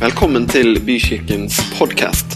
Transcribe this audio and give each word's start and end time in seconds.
Velkommen 0.00 0.48
til 0.48 0.80
Bykirkens 0.86 1.58
podkast. 1.78 2.26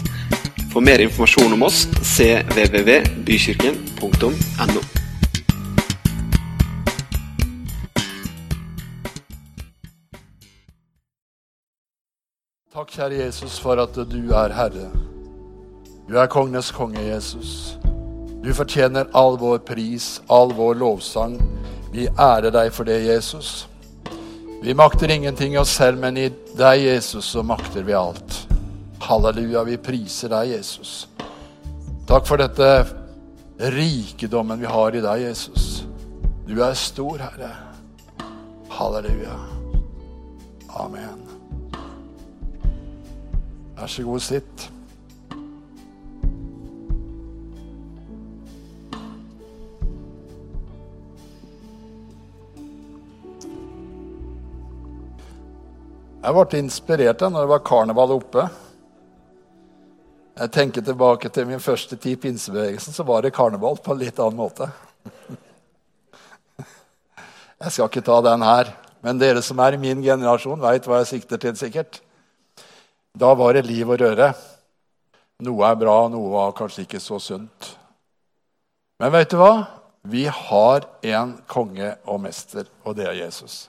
For 0.69 0.79
mer 0.85 1.01
informasjon 1.01 1.53
om 1.55 1.63
oss 1.65 1.87
cvvvbykirken.no. 1.97 4.81
Takk, 12.69 12.89
kjære 12.91 13.17
Jesus, 13.23 13.57
for 13.57 13.81
at 13.81 13.97
du 14.13 14.29
er 14.29 14.53
Herre. 14.53 14.93
Du 16.05 16.21
er 16.21 16.29
kongenes 16.29 16.69
konge, 16.69 17.01
Jesus. 17.01 17.81
Du 18.45 18.53
fortjener 18.53 19.09
all 19.17 19.41
vår 19.41 19.65
pris, 19.65 20.21
all 20.29 20.53
vår 20.53 20.77
lovsang. 20.85 21.41
Vi 21.89 22.05
ærer 22.13 22.53
deg 22.53 22.69
for 22.77 22.85
det, 22.85 23.09
Jesus. 23.09 23.65
Vi 24.61 24.73
makter 24.73 25.11
ingenting 25.11 25.59
oss 25.59 25.69
selv, 25.69 25.99
men 25.99 26.17
i 26.17 26.29
deg, 26.57 26.81
Jesus, 26.81 27.25
så 27.25 27.43
makter 27.43 27.83
vi 27.83 27.93
alt. 27.93 28.47
Halleluja, 28.99 29.63
vi 29.63 29.77
priser 29.77 30.31
deg, 30.33 30.55
Jesus. 30.55 31.07
Takk 32.09 32.27
for 32.27 32.41
dette 32.41 32.69
rikedommen 33.57 34.59
vi 34.59 34.69
har 34.69 34.95
i 34.95 35.03
deg, 35.03 35.27
Jesus. 35.27 35.83
Du 36.47 36.57
er 36.61 36.73
stor, 36.77 37.21
Herre. 37.21 37.51
Halleluja. 38.69 39.37
Amen. 40.75 41.21
Vær 43.75 43.91
så 43.91 44.03
god, 44.03 44.19
sitt. 44.23 44.69
Jeg 56.25 56.33
ble 56.33 56.57
inspirert 56.57 57.19
da 57.21 57.27
når 57.29 57.43
det 57.43 57.49
var 57.51 57.59
karneval 57.67 58.15
oppe. 58.15 58.47
Jeg 60.35 60.49
tenker 60.55 60.81
tilbake 60.81 61.29
til 61.29 61.45
min 61.45 61.61
første 61.61 61.99
tid 62.01 62.15
i 62.15 62.21
pinsebevegelsen, 62.23 62.95
så 62.95 63.03
var 63.05 63.21
det 63.21 63.35
karneval 63.35 63.77
på 63.77 63.93
en 63.93 63.99
litt 64.01 64.17
annen 64.17 64.39
måte. 64.39 64.65
Jeg 67.61 67.71
skal 67.71 67.91
ikke 67.91 68.03
ta 68.07 68.17
den 68.25 68.41
her, 68.43 68.71
men 69.05 69.21
dere 69.21 69.43
som 69.45 69.61
er 69.63 69.77
i 69.77 69.79
min 69.79 70.01
generasjon, 70.03 70.59
veit 70.59 70.89
hva 70.89 70.97
jeg 70.99 71.07
sikter 71.13 71.39
til, 71.39 71.53
sikkert. 71.55 72.01
Da 73.15 73.29
var 73.37 73.55
det 73.55 73.63
liv 73.65 73.87
og 73.87 74.01
røre. 74.01 74.27
Noe 75.45 75.69
er 75.69 75.77
bra, 75.79 75.95
noe 76.11 76.33
var 76.33 76.51
kanskje 76.57 76.83
ikke 76.83 77.01
så 77.01 77.21
sunt. 77.23 77.69
Men 78.99 79.13
vet 79.15 79.31
du 79.31 79.39
hva? 79.39 79.53
Vi 80.03 80.25
har 80.27 80.89
en 81.15 81.37
konge 81.47 81.93
og 82.03 82.19
mester, 82.27 82.67
og 82.83 82.99
det 82.99 83.07
er 83.07 83.23
Jesus 83.23 83.63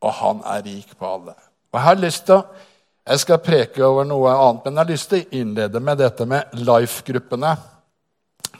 og 0.00 0.12
han 0.20 0.42
er 0.48 0.62
rik 0.66 0.92
på 0.98 1.06
alle. 1.06 1.34
Og 1.70 1.78
Jeg 1.78 1.86
har 1.86 2.00
lyst 2.00 2.26
til, 2.26 2.42
jeg 3.10 3.20
skal 3.22 3.42
preke 3.42 3.84
over 3.84 4.04
noe 4.04 4.30
annet, 4.32 4.64
men 4.64 4.74
jeg 4.74 4.84
har 4.84 4.92
lyst 4.92 5.10
til 5.10 5.22
å 5.22 5.40
innlede 5.40 5.80
med 5.80 5.98
dette 5.98 6.26
med 6.28 6.56
Life-gruppene. 6.60 7.56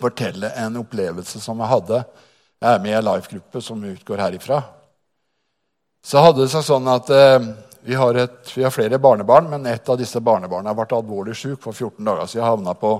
Fortelle 0.01 0.53
en 0.57 0.79
opplevelse 0.81 1.41
som 1.43 1.61
jeg 1.61 1.71
hadde. 1.71 2.05
Jeg 2.61 2.75
er 2.75 2.85
med 2.85 2.93
i 2.93 2.99
en 2.99 3.09
Life-gruppe 3.09 3.63
som 3.65 3.85
utgår 3.85 4.23
herifra. 4.25 4.63
Så 6.05 6.23
hadde 6.25 6.45
det 6.45 6.53
seg 6.53 6.65
sånn 6.65 6.89
at 6.89 7.11
eh, 7.13 7.51
vi, 7.85 7.95
har 7.95 8.17
et, 8.17 8.41
vi, 8.57 8.65
har 8.65 8.73
flere 8.73 8.99
barnebarn, 8.99 9.51
men 9.53 9.67
et 9.69 9.89
av 9.89 9.99
disse 10.01 10.21
barnebarna 10.25 10.73
ble 10.77 10.87
alvorlig 10.97 11.37
syk 11.37 11.61
for 11.61 11.77
14 11.77 12.05
dager 12.05 12.25
siden. 12.27 12.41
Jeg 12.41 12.49
havna 12.49 12.75
på 12.77 12.95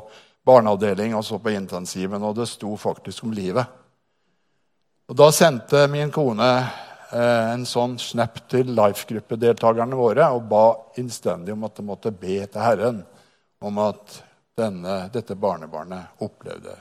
barneavdeling 0.47 1.17
og 1.17 1.25
så 1.25 1.41
på 1.41 1.53
intensiven, 1.55 2.23
og 2.23 2.37
det 2.37 2.49
sto 2.49 2.77
faktisk 2.77 3.25
om 3.25 3.33
livet. 3.37 3.65
Og 5.11 5.17
Da 5.17 5.31
sendte 5.35 5.89
min 5.91 6.13
kone 6.13 6.51
en 7.13 7.65
sånn 7.67 7.97
snap 7.99 8.37
til 8.51 8.71
Life-gruppedeltakerne 8.77 9.99
våre 9.99 10.29
og 10.35 10.45
ba 10.51 10.65
innstendig 11.01 11.55
om 11.57 11.65
at 11.67 11.79
de 11.81 11.85
måtte 11.87 12.13
be 12.15 12.37
til 12.45 12.63
Herren 12.63 13.01
om 13.61 13.81
at 13.83 14.21
denne, 14.61 14.97
dette 15.13 15.37
barnebarnet 15.39 16.23
opplevde 16.25 16.75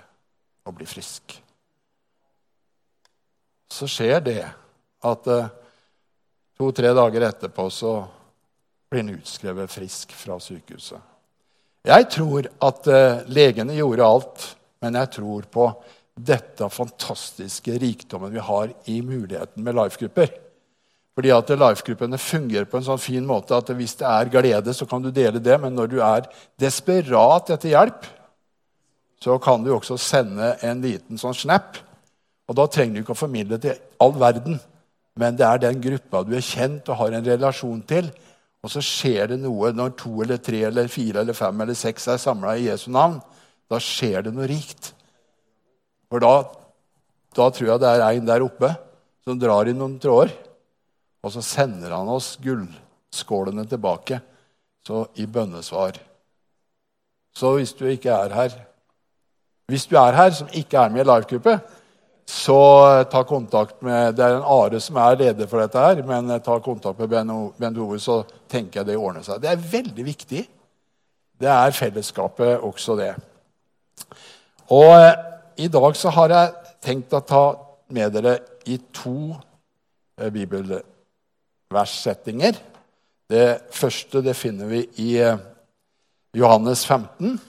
å 0.68 0.74
bli 0.76 0.88
frisk. 0.90 1.36
Så 3.70 3.88
skjer 3.90 4.22
det 4.26 4.42
at 5.06 5.30
uh, 5.30 5.52
to-tre 6.58 6.92
dager 6.96 7.28
etterpå 7.30 7.70
så 7.72 7.94
blir 8.90 9.06
han 9.06 9.14
utskrevet 9.20 9.72
frisk 9.72 10.16
fra 10.18 10.40
sykehuset. 10.42 11.00
Jeg 11.88 12.10
tror 12.12 12.50
at 12.66 12.90
uh, 12.90 13.22
legene 13.32 13.78
gjorde 13.78 14.08
alt, 14.08 14.48
men 14.84 14.98
jeg 15.00 15.14
tror 15.20 15.48
på 15.52 15.70
dette 16.26 16.68
fantastiske 16.74 17.78
rikdommen 17.82 18.34
vi 18.34 18.44
har 18.44 18.72
i 18.92 19.00
muligheten 19.06 19.64
med 19.64 19.78
life-grupper. 19.78 20.32
Fordi 21.20 21.34
at 21.36 21.50
Life-gruppene 21.52 22.16
fungerer 22.16 22.68
på 22.70 22.78
en 22.80 22.86
sånn 22.86 23.02
fin 23.02 23.26
måte 23.28 23.52
at 23.52 23.68
hvis 23.76 23.98
det 24.00 24.08
er 24.08 24.30
glede, 24.32 24.72
så 24.72 24.86
kan 24.88 25.04
du 25.04 25.10
dele 25.12 25.42
det. 25.44 25.58
Men 25.60 25.76
når 25.76 25.90
du 25.92 25.98
er 26.00 26.30
desperat 26.62 27.52
etter 27.52 27.74
hjelp, 27.74 28.06
så 29.20 29.36
kan 29.44 29.66
du 29.66 29.74
også 29.76 29.98
sende 30.00 30.54
en 30.64 30.80
liten 30.80 31.20
sånn 31.20 31.36
snap. 31.36 31.76
Og 32.48 32.56
da 32.56 32.70
trenger 32.72 32.96
du 32.96 33.04
ikke 33.04 33.18
å 33.18 33.20
formidle 33.20 33.60
til 33.60 33.76
all 34.00 34.16
verden, 34.16 34.62
men 35.20 35.36
det 35.36 35.44
er 35.44 35.60
den 35.60 35.82
gruppa 35.84 36.24
du 36.24 36.32
er 36.38 36.46
kjent 36.46 36.88
og 36.88 37.02
har 37.02 37.18
en 37.18 37.28
relasjon 37.28 37.82
til. 37.90 38.08
Og 38.64 38.72
så 38.72 38.80
skjer 38.84 39.34
det 39.34 39.42
noe 39.44 39.74
når 39.76 39.98
to 40.00 40.14
eller 40.24 40.40
tre 40.44 40.64
eller 40.70 40.88
fire 40.92 41.26
eller 41.26 41.36
fem 41.36 41.66
eller 41.66 41.76
seks 41.76 42.08
er 42.14 42.24
samla 42.24 42.56
i 42.56 42.70
Jesu 42.70 42.88
navn. 42.96 43.20
Da 43.68 43.80
skjer 43.84 44.24
det 44.30 44.34
noe 44.36 44.48
rikt. 44.48 44.94
For 46.10 46.24
da, 46.24 46.34
da 47.38 47.50
tror 47.54 47.74
jeg 47.74 47.82
det 47.84 47.90
er 47.94 48.06
en 48.10 48.30
der 48.30 48.46
oppe 48.46 48.74
som 49.26 49.40
drar 49.40 49.70
i 49.70 49.76
noen 49.78 50.00
tråder. 50.02 50.34
Og 51.24 51.34
så 51.34 51.44
sender 51.44 51.94
han 51.94 52.10
oss 52.10 52.34
gullskålene 52.42 53.66
tilbake 53.70 54.22
så 54.88 55.04
i 55.22 55.28
bønnesvar. 55.30 56.00
Så 57.38 57.54
hvis 57.58 57.76
du 57.78 57.86
ikke 57.90 58.10
er 58.10 58.34
her 58.34 58.56
Hvis 59.70 59.86
du 59.86 59.94
er 60.02 60.16
her 60.18 60.32
som 60.34 60.48
ikke 60.50 60.80
er 60.82 60.90
med 60.90 61.04
i 61.04 61.06
live-gruppe, 61.06 61.60
så 62.26 63.04
ta 63.06 63.22
kontakt 63.24 63.84
med 63.86 64.16
Det 64.18 64.26
er 64.26 64.40
en 64.40 64.48
Are 64.50 64.80
som 64.82 64.98
er 64.98 65.18
leder 65.20 65.48
for 65.48 65.62
dette 65.62 65.78
her, 65.78 66.02
men 66.02 66.32
ta 66.42 66.60
kontakt 66.60 66.98
med 66.98 67.10
Bent 67.10 67.78
Ove, 67.78 68.00
så 68.00 68.24
tenker 68.50 68.80
jeg 68.80 68.88
det 68.88 68.98
ordner 68.98 69.22
seg. 69.22 69.42
Det 69.42 69.52
er 69.52 69.68
veldig 69.72 70.06
viktig. 70.06 70.42
Det 71.40 71.52
er 71.54 71.78
fellesskapet 71.78 72.66
også, 72.66 72.98
det. 72.98 73.14
Og 74.74 74.90
i 75.60 75.68
dag 75.72 75.96
så 75.98 76.10
har 76.16 76.30
jeg 76.34 76.54
tenkt 76.84 77.14
å 77.16 77.22
ta 77.26 77.56
med 77.92 78.14
dere 78.16 78.40
i 78.70 78.78
to 78.96 79.36
eh, 80.20 80.30
bibelverssettinger. 80.32 82.54
Det 83.30 83.62
første 83.76 84.22
det 84.26 84.36
finner 84.38 84.68
vi 84.72 84.82
i 85.04 85.18
eh, 85.20 85.38
Johannes 86.38 86.86
15. 86.86 87.40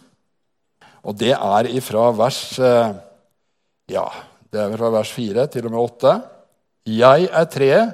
Og 1.00 1.16
det 1.16 1.32
er 1.36 1.66
ifra 1.70 2.10
vers 2.16 2.58
eh, 2.58 2.94
ja, 3.90 4.12
det 4.50 4.60
er 4.62 4.76
fra 4.78 4.90
vers 4.94 5.10
4 5.14 5.46
til 5.54 5.66
og 5.68 5.72
med 5.74 5.82
8. 5.82 6.14
Jeg 6.90 7.28
er 7.28 7.46
treet, 7.52 7.88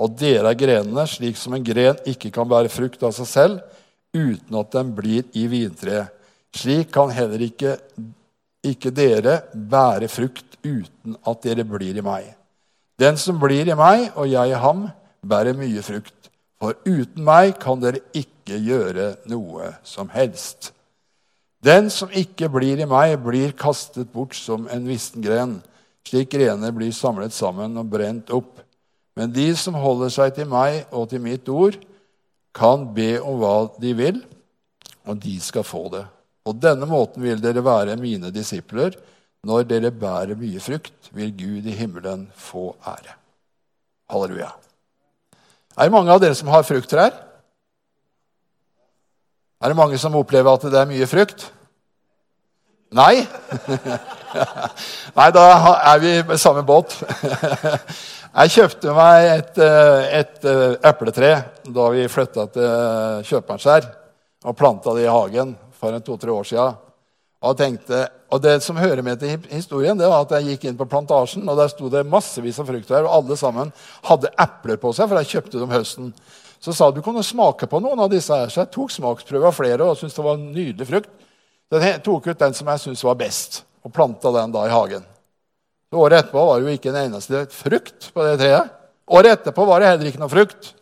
og 0.00 0.08
dere 0.16 0.48
er 0.52 0.56
grenene, 0.56 1.04
slik 1.10 1.36
som 1.36 1.54
en 1.56 1.66
gren 1.66 1.96
ikke 2.08 2.30
kan 2.32 2.48
bære 2.48 2.70
frukt 2.72 3.02
av 3.04 3.12
seg 3.16 3.28
selv 3.28 3.60
uten 4.16 4.56
at 4.58 4.72
den 4.72 4.94
blir 4.96 5.22
i 5.36 5.46
vintreet. 5.50 6.08
Slik 6.56 6.90
kan 6.94 7.10
heller 7.14 7.40
ikke 7.44 7.76
ikke 8.66 8.92
dere 8.92 9.40
bære 9.54 10.08
frukt 10.12 10.58
uten 10.64 11.16
at 11.26 11.42
dere 11.44 11.64
blir 11.64 11.96
i 11.96 12.04
meg. 12.04 12.26
Den 13.00 13.16
som 13.16 13.38
blir 13.40 13.68
i 13.68 13.76
meg, 13.76 14.10
og 14.14 14.28
jeg 14.28 14.52
i 14.52 14.60
ham, 14.60 14.88
bærer 15.24 15.56
mye 15.56 15.82
frukt. 15.84 16.28
For 16.60 16.76
uten 16.84 17.24
meg 17.24 17.56
kan 17.60 17.80
dere 17.80 18.02
ikke 18.12 18.58
gjøre 18.60 19.14
noe 19.32 19.72
som 19.86 20.10
helst. 20.12 20.74
Den 21.64 21.88
som 21.92 22.12
ikke 22.12 22.50
blir 22.52 22.80
i 22.80 22.88
meg, 22.88 23.16
blir 23.24 23.56
kastet 23.56 24.12
bort 24.12 24.36
som 24.36 24.68
en 24.72 24.84
vissen 24.88 25.24
gren, 25.24 25.58
slik 26.08 26.32
grener 26.32 26.72
blir 26.74 26.92
samlet 26.96 27.32
sammen 27.36 27.76
og 27.80 27.88
brent 27.92 28.32
opp. 28.34 28.60
Men 29.16 29.32
de 29.32 29.48
som 29.56 29.76
holder 29.76 30.12
seg 30.12 30.36
til 30.36 30.48
meg 30.48 30.84
og 30.92 31.10
til 31.10 31.22
mitt 31.24 31.48
ord, 31.48 31.76
kan 32.56 32.88
be 32.96 33.14
om 33.22 33.38
hva 33.40 33.56
de 33.80 33.92
vil, 33.96 34.22
og 35.06 35.20
de 35.22 35.36
skal 35.40 35.64
få 35.64 35.86
det. 35.92 36.04
På 36.44 36.54
denne 36.56 36.88
måten 36.88 37.22
vil 37.24 37.40
dere 37.42 37.64
være 37.64 37.98
mine 38.00 38.32
disipler. 38.34 38.96
Når 39.46 39.64
dere 39.68 39.92
bærer 39.92 40.36
mye 40.36 40.60
frukt, 40.60 41.10
vil 41.16 41.32
Gud 41.32 41.68
i 41.68 41.76
himmelen 41.76 42.26
få 42.36 42.74
ære. 42.86 43.14
Halleluja. 44.12 44.50
Er 45.78 45.88
det 45.88 45.94
mange 45.94 46.12
av 46.12 46.20
dere 46.20 46.36
som 46.36 46.50
har 46.52 46.66
frukttrær? 46.66 47.14
Er 49.60 49.72
det 49.72 49.76
mange 49.76 49.98
som 50.00 50.16
opplever 50.16 50.52
at 50.52 50.66
det 50.68 50.80
er 50.80 50.88
mye 50.88 51.08
frukt? 51.08 51.46
Nei? 52.96 53.22
Nei, 55.18 55.28
da 55.36 55.44
er 55.92 56.00
vi 56.02 56.14
med 56.26 56.40
samme 56.42 56.64
båt. 56.66 56.96
Jeg 58.40 58.52
kjøpte 58.54 58.92
meg 58.94 59.28
et, 59.28 59.56
eh, 59.58 60.04
et 60.20 60.44
eh, 60.46 60.76
epletre 60.86 61.32
da 61.66 61.88
vi 61.90 62.06
flytta 62.10 62.44
til 62.54 63.24
Kjøpernskjær 63.26 63.88
og 64.46 64.56
planta 64.58 64.94
det 64.94 65.08
i 65.08 65.10
hagen 65.10 65.56
for 65.80 65.96
to-tre 66.04 66.32
år 66.34 66.48
siden. 66.52 66.78
Og, 67.40 67.56
tenkte, 67.56 68.02
og 68.28 68.42
Det 68.44 68.58
som 68.62 68.76
hører 68.76 69.00
med 69.02 69.20
til 69.20 69.38
historien, 69.48 69.96
det 69.96 70.08
var 70.08 70.26
at 70.26 70.34
jeg 70.36 70.52
gikk 70.52 70.66
inn 70.68 70.76
på 70.76 70.88
plantasjen, 70.88 71.46
og 71.48 71.56
der 71.56 71.70
sto 71.72 71.88
det 71.88 72.04
massevis 72.04 72.60
av 72.60 72.68
frukttrær, 72.68 73.06
og 73.08 73.14
alle 73.16 73.36
sammen 73.40 73.72
hadde 74.04 74.32
epler 74.36 74.76
på 74.76 74.92
seg, 74.92 75.08
for 75.08 75.20
jeg 75.22 75.30
kjøpte 75.30 75.62
dem 75.62 75.72
høsten. 75.72 76.10
Så 76.60 76.74
sa 76.76 76.90
du 76.92 77.00
kunne 77.00 77.24
smake 77.24 77.64
på 77.66 77.80
noen 77.80 78.02
av 78.04 78.10
disse. 78.12 78.34
her. 78.34 78.52
Så 78.52 78.60
jeg 78.60 78.72
tok 78.74 78.92
smaksprøve 78.92 79.48
av 79.48 79.56
flere 79.56 79.86
og 79.88 79.96
syntes 79.96 80.18
det 80.18 80.24
var 80.26 80.36
en 80.36 80.50
nydelig 80.52 80.86
frukt. 80.86 81.08
Så 81.70 81.80
jeg 81.80 82.02
tok 82.04 82.26
ut 82.26 82.38
den 82.38 82.54
som 82.54 82.68
jeg 82.68 82.82
syntes 82.82 83.04
var 83.06 83.16
best, 83.16 83.62
og 83.86 83.94
planta 83.94 84.32
den 84.34 84.52
da 84.52 84.66
i 84.66 84.74
hagen. 84.74 85.06
Så 85.90 85.96
Året 85.98 86.20
etterpå 86.20 86.44
var 86.44 86.60
det 86.60 86.68
jo 86.68 86.76
ikke 86.76 86.92
en 86.92 87.00
eneste 87.06 87.46
frukt 87.54 88.10
på 88.12 88.26
det 88.26 88.36
treet. 88.42 88.76
Året 89.10 89.38
etterpå 89.38 89.64
var 89.66 89.80
det 89.80 89.88
heller 89.88 90.10
ikke 90.10 90.20
noe 90.20 90.30
frukt. 90.30 90.74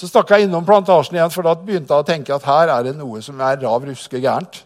Så 0.00 0.10
stakk 0.10 0.32
jeg 0.34 0.48
innom 0.48 0.66
plantasjen 0.66 1.18
igjen, 1.18 1.30
for 1.30 1.46
da 1.46 1.54
begynte 1.54 1.94
jeg 1.94 2.02
å 2.02 2.06
tenke 2.06 2.34
at 2.34 2.46
her 2.48 2.72
er 2.74 2.88
det 2.88 2.96
noe 2.98 3.20
som 3.22 3.38
er 3.44 3.60
rav 3.62 3.84
ruske 3.86 4.18
gærent. 4.22 4.64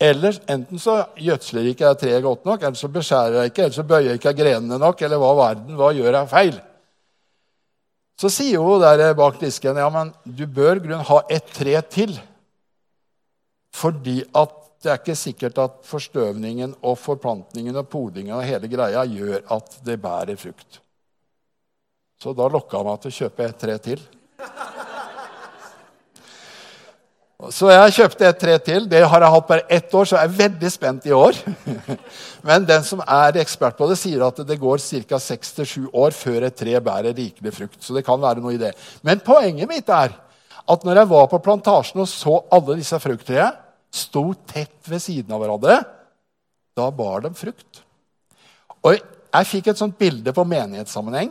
Eller 0.00 0.38
enten 0.46 0.78
så 0.80 1.00
gjødsler 1.18 1.72
ikke 1.72 1.88
jeg 1.88 2.00
treet 2.00 2.24
godt 2.24 2.46
nok, 2.46 2.62
eller 2.62 2.78
så 2.78 2.88
beskjærer 2.92 3.40
jeg 3.40 3.52
ikke, 3.52 3.66
eller 3.66 3.76
så 3.76 3.84
bøyer 3.90 4.08
jeg 4.12 4.20
ikke 4.20 4.36
grenene 4.38 4.78
nok, 4.80 5.02
eller 5.02 5.20
hva 5.20 5.32
verden, 5.36 5.76
hva 5.76 5.90
gjør 5.96 6.20
jeg 6.20 6.30
feil? 6.32 6.60
Så 8.18 8.30
sier 8.34 8.62
hun 8.62 8.82
der 8.82 9.14
bak 9.18 9.36
disken 9.42 9.78
ja, 9.78 9.86
men 9.94 10.10
du 10.24 10.46
bør 10.50 10.80
grunn 10.82 11.04
ha 11.06 11.20
ett 11.30 11.50
tre 11.54 11.76
til. 11.90 12.16
Fordi 13.78 14.22
at 14.38 14.54
det 14.82 14.90
er 14.90 15.00
ikke 15.00 15.18
sikkert 15.18 15.58
at 15.62 15.80
forstøvningen 15.86 16.76
og 16.86 16.98
forplantningen 17.02 17.78
og 17.78 17.88
podingen 17.90 18.36
og 18.38 18.46
hele 18.46 18.70
greia 18.70 19.02
gjør 19.06 19.42
at 19.54 19.80
det 19.86 19.98
bærer 20.02 20.38
frukt. 20.38 20.80
Så 22.18 22.34
da 22.34 22.46
lokka 22.50 22.78
han 22.80 22.88
meg 22.88 23.02
til 23.02 23.12
å 23.12 23.18
kjøpe 23.18 23.46
ett 23.46 23.58
tre 23.62 23.76
til. 23.82 24.02
Så 27.54 27.68
jeg 27.70 27.94
kjøpte 27.94 28.26
et 28.26 28.40
tre 28.40 28.54
til. 28.66 28.88
Det 28.90 28.98
har 29.06 29.22
jeg 29.22 29.30
hatt 29.30 29.46
bare 29.46 29.66
ett 29.70 29.94
år, 29.94 30.04
så 30.08 30.16
jeg 30.18 30.26
er 30.26 30.38
veldig 30.40 30.70
spent 30.74 31.04
i 31.06 31.12
år. 31.14 31.38
Men 32.48 32.66
den 32.66 32.82
som 32.86 32.98
er 33.04 33.38
ekspert 33.38 33.76
på 33.78 33.86
det, 33.90 33.98
sier 34.00 34.24
at 34.26 34.40
det 34.46 34.58
går 34.58 34.78
ca. 34.82 35.18
6-7 35.22 35.86
år 35.92 36.10
før 36.18 36.48
et 36.48 36.56
tre 36.58 36.74
bærer 36.82 37.14
rikelig 37.14 37.52
frukt. 37.54 37.78
Så 37.84 37.94
det 37.94 38.02
kan 38.06 38.18
være 38.22 38.42
noe 38.42 38.56
i 38.56 38.60
det. 38.60 38.72
Men 39.06 39.22
poenget 39.22 39.70
mitt 39.70 39.88
er 39.88 40.10
at 40.68 40.84
når 40.84 40.96
jeg 41.00 41.10
var 41.14 41.26
på 41.30 41.38
plantasjen 41.44 42.02
og 42.02 42.08
så 42.10 42.34
alle 42.52 42.76
disse 42.80 42.98
frukttrærne 43.00 43.54
sto 43.94 44.34
tett 44.50 44.90
ved 44.90 45.00
siden 45.00 45.32
av 45.32 45.40
hverandre, 45.40 45.78
da 46.76 46.90
bar 46.92 47.22
de 47.24 47.30
frukt. 47.38 47.80
Og 48.84 48.98
jeg 48.98 49.48
fikk 49.48 49.70
et 49.70 49.80
sånt 49.80 49.96
bilde 49.98 50.34
på 50.34 50.44
menighetssammenheng 50.46 51.30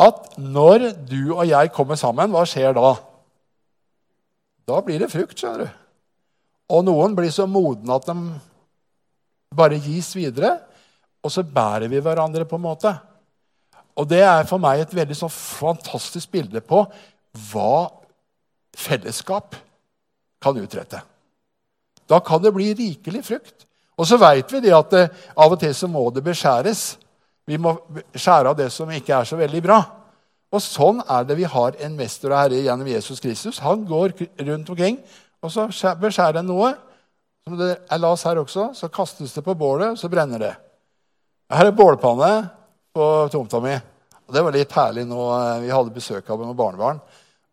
at 0.00 0.36
når 0.40 0.90
du 1.08 1.34
og 1.34 1.44
jeg 1.46 1.72
kommer 1.74 1.98
sammen, 2.00 2.32
hva 2.32 2.44
skjer 2.48 2.74
da? 2.76 2.94
Da 4.68 4.80
blir 4.84 5.02
det 5.02 5.10
frukt, 5.12 5.36
skjønner 5.38 5.66
du. 5.66 5.78
Og 6.72 6.84
noen 6.86 7.16
blir 7.16 7.32
så 7.34 7.44
modne 7.50 7.98
at 7.98 8.06
de 8.08 8.16
bare 9.52 9.80
gis 9.82 10.12
videre. 10.16 10.56
Og 11.22 11.30
så 11.30 11.44
bærer 11.46 11.90
vi 11.90 12.00
hverandre, 12.02 12.46
på 12.48 12.58
en 12.58 12.64
måte. 12.64 12.92
Og 13.98 14.08
det 14.08 14.22
er 14.24 14.48
for 14.48 14.62
meg 14.62 14.80
et 14.82 14.94
veldig 14.96 15.16
så 15.16 15.28
fantastisk 15.30 16.32
bilde 16.32 16.62
på 16.64 16.80
hva 17.50 17.90
fellesskap 18.76 19.54
kan 20.42 20.58
utrette. 20.58 21.02
Da 22.08 22.18
kan 22.24 22.42
det 22.42 22.54
bli 22.56 22.72
rikelig 22.74 23.22
frukt. 23.28 23.66
Og 24.00 24.08
så 24.08 24.16
veit 24.18 24.50
vi 24.50 24.62
det 24.64 24.72
at 24.74 24.90
det, 24.90 25.04
av 25.36 25.52
og 25.52 25.60
til 25.60 25.74
så 25.76 25.88
må 25.90 26.08
det 26.10 26.24
beskjæres. 26.24 26.96
Vi 27.48 27.58
må 27.58 27.74
skjære 28.14 28.52
av 28.52 28.58
det 28.58 28.68
som 28.72 28.90
ikke 28.92 29.16
er 29.18 29.28
så 29.28 29.38
veldig 29.40 29.62
bra. 29.64 29.80
Og 30.52 30.60
sånn 30.60 31.00
er 31.08 31.26
det 31.26 31.38
vi 31.38 31.48
har 31.48 31.76
en 31.80 31.94
mester 31.96 32.32
og 32.32 32.38
herre 32.38 32.60
gjennom 32.60 32.88
Jesus 32.90 33.22
Kristus. 33.24 33.60
Han 33.64 33.86
går 33.88 34.14
rundt 34.44 34.72
omkring, 34.74 34.98
og 35.42 35.52
så 35.52 35.66
beskjærer 35.98 36.42
han 36.42 36.50
noe. 36.50 36.74
Som 37.42 37.56
det 37.58 37.72
er 37.90 37.98
las 37.98 38.22
her 38.28 38.38
også, 38.38 38.68
så 38.78 38.90
kastes 38.92 39.32
det 39.34 39.42
på 39.42 39.56
bålet, 39.58 39.94
og 39.94 39.98
så 39.98 40.10
brenner 40.12 40.38
det. 40.38 40.52
Her 41.52 41.68
er 41.68 41.74
bålpanne 41.74 42.30
på 42.94 43.06
tomta 43.32 43.58
mi. 43.64 43.74
Og 44.28 44.36
det 44.36 44.44
var 44.46 44.54
litt 44.54 44.76
herlig 44.76 45.02
nå. 45.08 45.22
Eh, 45.34 45.62
vi 45.64 45.72
hadde 45.72 45.94
besøk 45.94 46.30
av 46.30 46.40
noen 46.40 46.56
barnebarn, 46.56 47.00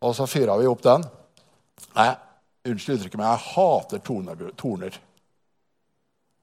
og 0.06 0.14
så 0.16 0.28
fyra 0.30 0.60
vi 0.60 0.70
opp 0.70 0.84
den. 0.86 1.08
Nei, 1.96 2.12
unnskyld 2.70 3.00
uttrykket, 3.00 3.18
men 3.20 3.32
jeg 3.32 3.46
hater 3.56 4.04
torner. 4.60 5.00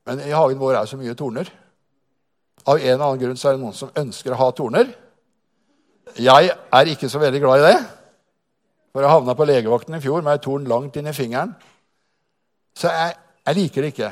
Men 0.06 0.24
i 0.26 0.34
hagen 0.34 0.58
vår 0.58 0.74
er 0.74 0.82
det 0.82 0.90
så 0.90 0.98
mye 1.00 1.16
torner. 1.18 1.52
Av 2.66 2.78
en 2.80 2.86
eller 2.86 3.04
annen 3.04 3.20
grunn 3.20 3.38
så 3.38 3.50
er 3.50 3.56
det 3.56 3.62
noen 3.62 3.76
som 3.76 3.92
ønsker 3.94 4.34
å 4.34 4.40
ha 4.40 4.48
torner. 4.56 4.90
Jeg 6.18 6.50
er 6.50 6.90
ikke 6.90 7.10
så 7.10 7.20
veldig 7.22 7.42
glad 7.42 7.62
i 7.62 7.68
det. 7.68 7.76
For 8.96 9.04
jeg 9.04 9.12
havna 9.12 9.36
på 9.36 9.46
legevakten 9.46 9.98
i 9.98 10.02
fjor 10.02 10.22
med 10.24 10.38
ei 10.38 10.42
torn 10.42 10.66
langt 10.70 10.96
inn 10.96 11.10
i 11.10 11.14
fingeren. 11.14 11.52
Så 12.76 12.88
jeg, 12.92 13.12
jeg, 13.44 13.56
liker 13.58 13.84
det 13.84 13.92
ikke. 13.92 14.10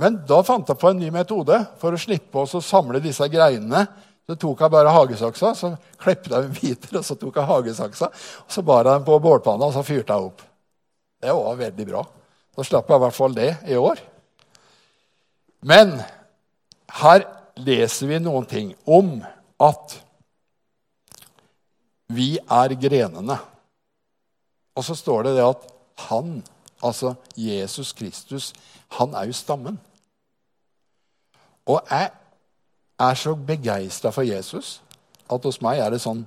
Men 0.00 0.18
da 0.28 0.40
fant 0.44 0.68
jeg 0.68 0.80
på 0.80 0.90
en 0.90 0.98
ny 1.00 1.10
metode 1.12 1.58
for 1.80 1.92
å 1.92 2.00
slippe 2.00 2.40
oss 2.42 2.56
å 2.56 2.64
samle 2.64 3.02
disse 3.04 3.28
greinene. 3.32 3.84
Så 4.26 4.34
tok 4.40 4.64
jeg 4.64 4.72
bare 4.72 4.90
hagesaksa, 4.90 5.52
så 5.54 5.70
klepte 6.02 6.32
jeg 6.32 6.48
dem 6.48 6.56
biter, 6.56 6.96
og 6.98 7.04
så 7.06 7.14
tok 7.20 7.36
jeg 7.38 7.46
hagesaksa, 7.46 8.08
og 8.42 8.50
så 8.50 8.64
bar 8.66 8.82
jeg 8.82 8.96
dem 8.96 9.04
på 9.06 9.20
bålpanna, 9.22 9.68
og 9.68 9.76
så 9.76 9.84
fyrte 9.86 10.16
jeg 10.16 10.32
opp. 10.32 10.42
Det 11.22 11.36
var 11.36 11.60
veldig 11.60 11.86
bra. 11.92 12.02
Da 12.56 12.64
slapp 12.66 12.90
jeg 12.90 12.98
i 12.98 13.04
hvert 13.04 13.16
fall 13.20 13.36
det 13.36 13.50
i 13.70 13.78
år. 13.78 14.02
Men 15.68 15.94
her 17.04 17.28
leser 17.56 18.10
vi 18.10 18.18
noen 18.20 18.46
ting 18.48 18.74
om 18.84 19.18
at 19.62 19.96
vi 22.12 22.36
er 22.38 22.76
grenene. 22.80 23.38
Og 24.76 24.84
så 24.84 24.94
står 24.98 25.26
det 25.26 25.36
det 25.38 25.46
at 25.46 25.66
han, 26.06 26.42
altså 26.84 27.14
Jesus 27.36 27.92
Kristus, 27.96 28.52
han 28.98 29.14
er 29.16 29.30
jo 29.30 29.36
stammen. 29.36 29.78
Og 31.66 31.80
jeg 31.90 32.10
er 33.00 33.14
så 33.14 33.34
begeistra 33.34 34.12
for 34.14 34.22
Jesus 34.22 34.80
at 35.32 35.42
hos 35.42 35.58
meg 35.64 35.80
er 35.82 35.90
det 35.90 36.02
sånn 36.04 36.22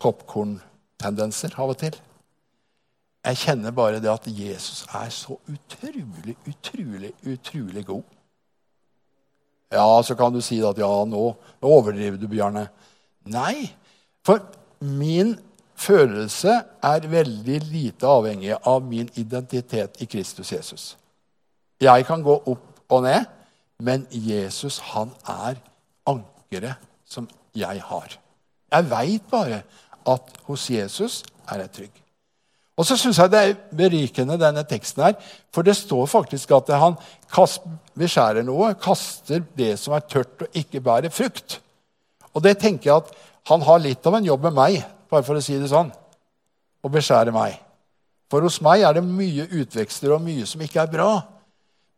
popkorntendenser 0.00 1.58
av 1.60 1.74
og 1.74 1.80
til. 1.80 1.96
Jeg 3.26 3.40
kjenner 3.42 3.74
bare 3.74 4.00
det 4.00 4.10
at 4.12 4.28
Jesus 4.30 4.84
er 4.94 5.10
så 5.10 5.36
utrolig, 5.50 6.36
utrolig, 6.46 7.12
utrolig 7.26 7.84
god. 7.86 8.15
Ja, 9.72 10.02
så 10.02 10.14
kan 10.14 10.32
du 10.34 10.40
si 10.44 10.60
at 10.64 10.78
ja, 10.78 10.90
nå, 11.08 11.24
nå 11.62 11.72
overdriver 11.78 12.20
du, 12.20 12.28
Bjarne. 12.30 12.68
Nei, 13.26 13.66
for 14.26 14.44
min 14.80 15.34
følelse 15.76 16.60
er 16.82 17.08
veldig 17.10 17.58
lite 17.70 18.08
avhengig 18.08 18.54
av 18.56 18.84
min 18.86 19.10
identitet 19.18 20.00
i 20.02 20.08
Kristus 20.10 20.52
Jesus. 20.52 20.84
Jeg 21.82 22.06
kan 22.08 22.22
gå 22.24 22.38
opp 22.46 22.92
og 22.92 23.02
ned, 23.04 23.26
men 23.82 24.06
Jesus, 24.10 24.78
han 24.94 25.10
er 25.28 25.58
ankeret 26.08 26.80
som 27.04 27.28
jeg 27.56 27.82
har. 27.82 28.16
Jeg 28.72 28.90
veit 28.90 29.28
bare 29.30 29.62
at 30.06 30.32
hos 30.46 30.70
Jesus 30.70 31.22
er 31.50 31.66
jeg 31.66 31.72
trygg. 31.74 32.05
Og 32.76 32.84
så 32.84 32.96
syns 33.00 33.16
jeg 33.16 33.32
det 33.32 33.40
er 33.40 33.54
berikende, 33.72 34.36
denne 34.40 34.64
teksten 34.68 35.06
her, 35.06 35.14
for 35.54 35.64
det 35.64 35.78
står 35.78 36.08
faktisk 36.12 36.50
at 36.58 36.74
han 36.76 36.98
beskjærer 37.96 38.44
noe, 38.44 38.74
kaster 38.76 39.40
det 39.56 39.78
som 39.80 39.96
er 39.96 40.04
tørt 40.04 40.44
og 40.44 40.58
ikke 40.60 40.82
bærer 40.84 41.12
frukt. 41.14 41.60
Og 42.36 42.44
det 42.44 42.58
tenker 42.60 42.90
jeg 42.90 43.04
at 43.04 43.14
han 43.48 43.64
har 43.64 43.80
litt 43.80 44.04
av 44.06 44.18
en 44.18 44.28
jobb 44.28 44.44
med 44.48 44.58
meg, 44.58 44.82
bare 45.08 45.24
for 45.24 45.38
å 45.38 45.44
si 45.44 45.56
det 45.56 45.70
sånn, 45.72 45.88
å 46.84 46.92
beskjære 46.92 47.32
meg. 47.32 47.56
For 48.28 48.44
hos 48.44 48.58
meg 48.60 48.84
er 48.84 48.98
det 48.98 49.06
mye 49.06 49.46
utvekster 49.62 50.12
og 50.12 50.24
mye 50.26 50.44
som 50.50 50.60
ikke 50.60 50.82
er 50.82 50.92
bra. 50.92 51.10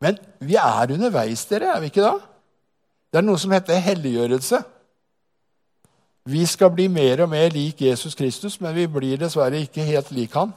Men 0.04 0.18
vi 0.44 0.58
er 0.60 0.94
underveis, 0.94 1.42
dere, 1.50 1.72
er 1.74 1.82
vi 1.82 1.90
ikke 1.90 2.04
da? 2.04 2.14
Det 3.08 3.18
er 3.18 3.26
noe 3.26 3.40
som 3.40 3.50
heter 3.56 3.80
helliggjørelse. 3.82 4.60
Vi 6.28 6.44
skal 6.46 6.70
bli 6.70 6.86
mer 6.92 7.24
og 7.24 7.32
mer 7.32 7.50
lik 7.50 7.80
Jesus 7.82 8.14
Kristus, 8.14 8.60
men 8.60 8.76
vi 8.76 8.84
blir 8.86 9.18
dessverre 9.18 9.64
ikke 9.64 9.86
helt 9.88 10.12
lik 10.14 10.36
han. 10.36 10.52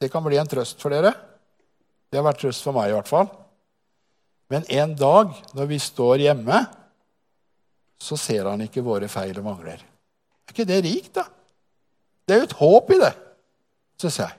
Det 0.00 0.08
kan 0.08 0.24
bli 0.24 0.38
en 0.40 0.48
trøst 0.48 0.80
for 0.80 0.92
dere. 0.94 1.12
Det 2.10 2.18
har 2.18 2.26
vært 2.26 2.40
trøst 2.42 2.64
for 2.64 2.76
meg 2.76 2.90
i 2.90 2.96
hvert 2.96 3.10
fall. 3.10 3.28
Men 4.50 4.64
en 4.72 4.94
dag 4.98 5.34
når 5.54 5.68
vi 5.70 5.78
står 5.78 6.24
hjemme, 6.24 6.64
så 8.00 8.16
ser 8.18 8.48
han 8.48 8.64
ikke 8.64 8.84
våre 8.84 9.10
feil 9.12 9.36
og 9.38 9.46
mangler. 9.46 9.82
Er 10.48 10.54
ikke 10.54 10.66
det 10.66 10.80
rikt, 10.86 11.12
da? 11.20 11.26
Det 12.26 12.34
er 12.34 12.40
jo 12.40 12.48
et 12.48 12.60
håp 12.60 12.92
i 12.94 13.00
det, 13.00 13.12
syns 14.00 14.20
jeg. 14.22 14.36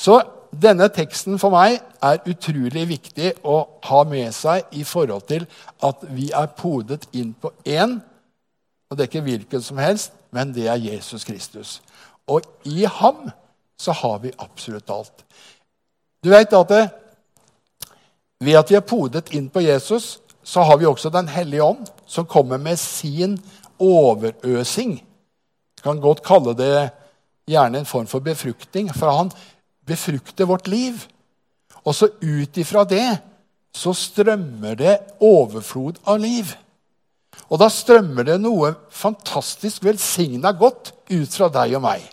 Så 0.00 0.18
denne 0.50 0.88
teksten 0.92 1.38
for 1.40 1.54
meg 1.54 1.78
er 2.04 2.22
utrolig 2.30 2.84
viktig 2.90 3.30
å 3.46 3.56
ha 3.86 4.02
med 4.08 4.34
seg 4.34 4.74
i 4.76 4.84
forhold 4.86 5.26
til 5.30 5.46
at 5.86 6.04
vi 6.14 6.30
er 6.34 6.50
podet 6.58 7.06
inn 7.16 7.32
på 7.38 7.52
én, 7.68 7.98
og 8.90 8.96
det 8.96 9.04
er 9.06 9.10
ikke 9.10 9.24
hvilken 9.26 9.64
som 9.64 9.80
helst, 9.80 10.12
men 10.34 10.52
det 10.54 10.66
er 10.70 10.82
Jesus 10.82 11.24
Kristus. 11.26 11.78
Og 12.26 12.44
i 12.68 12.84
ham 12.88 13.30
så 13.80 13.92
har 13.92 14.18
vi 14.22 14.32
absolutt 14.38 14.90
alt. 14.90 15.24
Du 16.22 16.30
vet 16.32 16.52
at 16.52 16.68
det, 16.68 16.84
ved 18.44 18.58
at 18.60 18.70
vi 18.70 18.76
er 18.78 18.86
podet 18.86 19.32
inn 19.36 19.48
på 19.52 19.62
Jesus, 19.64 20.18
så 20.44 20.62
har 20.62 20.76
vi 20.76 20.86
også 20.86 21.10
Den 21.10 21.28
hellige 21.28 21.62
ånd, 21.62 21.86
som 22.06 22.26
kommer 22.26 22.58
med 22.58 22.78
sin 22.78 23.38
overøsing 23.80 24.98
kan 25.84 26.00
godt 26.00 26.24
kalle 26.24 26.56
det 26.56 26.90
gjerne 27.50 27.82
en 27.82 27.88
form 27.88 28.08
for 28.08 28.24
befruktning, 28.24 28.88
for 28.94 29.12
han 29.12 29.32
befrukter 29.86 30.48
vårt 30.48 30.68
liv. 30.68 30.96
Og 31.84 31.94
så 31.94 32.08
ut 32.22 32.56
ifra 32.56 32.86
det 32.88 33.06
så 33.74 33.92
strømmer 33.92 34.78
det 34.78 34.94
overflod 35.20 35.98
av 36.08 36.22
liv. 36.22 36.54
Og 37.50 37.58
da 37.60 37.68
strømmer 37.68 38.24
det 38.24 38.38
noe 38.40 38.72
fantastisk 38.94 39.84
velsigna 39.84 40.54
godt 40.56 40.94
ut 41.10 41.34
fra 41.34 41.50
deg 41.52 41.74
og 41.76 41.84
meg. 41.84 42.04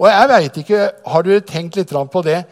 Og 0.00 0.08
jeg 0.08 0.28
vet 0.32 0.60
ikke, 0.62 0.82
Har 1.06 1.22
dere 1.22 1.44
tenkt 1.44 1.76
litt 1.76 1.92
på 1.92 2.22
det? 2.24 2.44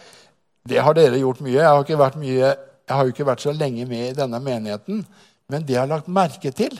Det 0.68 0.82
har 0.84 0.92
dere 0.94 1.18
gjort 1.18 1.40
mye. 1.40 1.56
Jeg 1.56 1.68
har, 1.68 1.80
ikke 1.80 1.98
vært 1.98 2.18
mye, 2.20 2.48
jeg 2.52 2.94
har 2.94 3.04
jo 3.04 3.14
ikke 3.14 3.26
vært 3.26 3.40
så 3.40 3.52
lenge 3.52 3.86
med 3.88 4.10
i 4.10 4.16
denne 4.16 4.40
menigheten. 4.40 5.06
Men 5.48 5.64
det 5.64 5.74
jeg 5.74 5.80
har 5.80 5.88
lagt 5.88 6.08
merke 6.08 6.52
til 6.52 6.76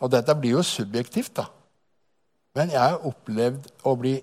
Og 0.00 0.10
dette 0.10 0.34
blir 0.34 0.56
jo 0.56 0.62
subjektivt, 0.62 1.36
da. 1.36 1.44
Men 2.54 2.70
jeg 2.70 2.80
har 2.80 3.04
opplevd 3.06 3.68
å 3.84 3.94
bli 3.98 4.14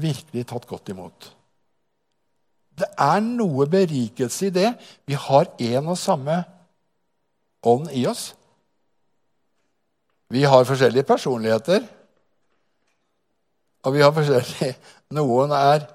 virkelig 0.00 0.46
tatt 0.48 0.66
godt 0.66 0.90
imot. 0.92 1.30
Det 2.80 2.88
er 2.96 3.20
noe 3.24 3.66
berikelse 3.68 4.48
i 4.48 4.54
det. 4.54 4.68
Vi 5.06 5.14
har 5.14 5.50
én 5.60 5.88
og 5.88 5.98
samme 6.00 6.42
ånd 7.66 7.90
i 7.92 8.06
oss. 8.08 8.30
Vi 10.30 10.44
har 10.46 10.64
forskjellige 10.64 11.08
personligheter. 11.08 11.84
Og 13.84 13.94
vi 13.94 14.02
har 14.04 14.12
forskjellige 14.14 14.74
Noen 15.16 15.50
er 15.56 15.88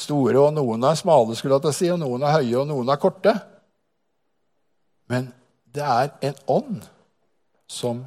store, 0.00 0.38
og 0.38 0.54
noen 0.54 0.84
er 0.86 0.98
smale, 0.98 1.34
skulle 1.36 1.58
jeg 1.64 1.76
si, 1.76 1.88
og 1.90 1.98
noen 2.00 2.22
er 2.24 2.38
høye, 2.38 2.60
og 2.60 2.68
noen 2.68 2.92
er 2.92 3.00
korte. 3.00 3.34
Men 5.10 5.28
det 5.74 5.82
er 5.82 6.12
en 6.28 6.38
ånd 6.50 6.84
som 7.70 8.04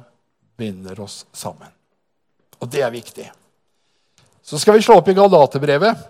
binder 0.56 1.00
oss 1.04 1.22
sammen. 1.36 1.68
Og 2.60 2.70
det 2.72 2.82
er 2.84 2.94
viktig. 2.94 3.26
Så 4.44 4.60
skal 4.60 4.78
vi 4.78 4.84
slå 4.84 4.98
opp 5.00 5.08
i 5.12 5.16
Galaterbrevet, 5.16 6.02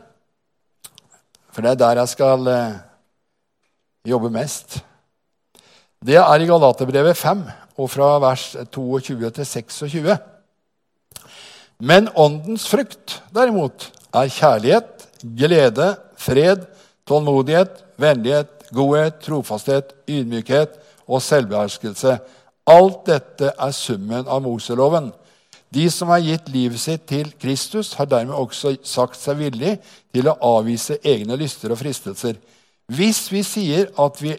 for 1.54 1.62
det 1.62 1.74
er 1.74 1.82
der 1.82 2.00
jeg 2.02 2.10
skal 2.10 2.48
eh, 2.50 2.78
jobbe 4.10 4.30
mest. 4.34 4.80
Det 6.04 6.18
er 6.18 6.42
i 6.42 6.48
Galaterbrevet 6.48 7.18
5, 7.18 7.44
og 7.78 7.90
fra 7.90 8.14
vers 8.22 8.48
22 8.74 9.30
til 9.38 9.46
26. 9.46 10.16
Men 11.78 12.08
åndens 12.14 12.66
frukt, 12.70 13.20
derimot, 13.34 13.90
er 14.14 14.30
kjærlighet, 14.30 15.08
glede, 15.22 15.94
fred, 16.16 16.66
tålmodighet, 17.08 17.82
vennlighet, 18.00 18.50
godhet, 18.74 19.18
trofasthet, 19.24 19.92
ydmykhet 20.08 20.78
og 21.06 21.22
selvbeherskelse. 21.22 22.18
Alt 22.70 23.04
dette 23.08 23.52
er 23.52 23.76
summen 23.76 24.28
av 24.30 24.42
Moseloven. 24.44 25.10
De 25.74 25.88
som 25.90 26.12
har 26.14 26.22
gitt 26.22 26.48
livet 26.54 26.80
sitt 26.80 27.04
til 27.10 27.32
Kristus, 27.40 27.92
har 27.98 28.06
dermed 28.06 28.36
også 28.36 28.76
sagt 28.86 29.18
seg 29.18 29.40
villig 29.40 29.76
til 30.14 30.30
å 30.30 30.38
avvise 30.54 31.00
egne 31.02 31.36
lyster 31.40 31.74
og 31.74 31.80
fristelser. 31.80 32.38
Hvis 32.94 33.26
vi 33.32 33.42
sier 33.42 33.90
at 33.98 34.20
vi 34.22 34.36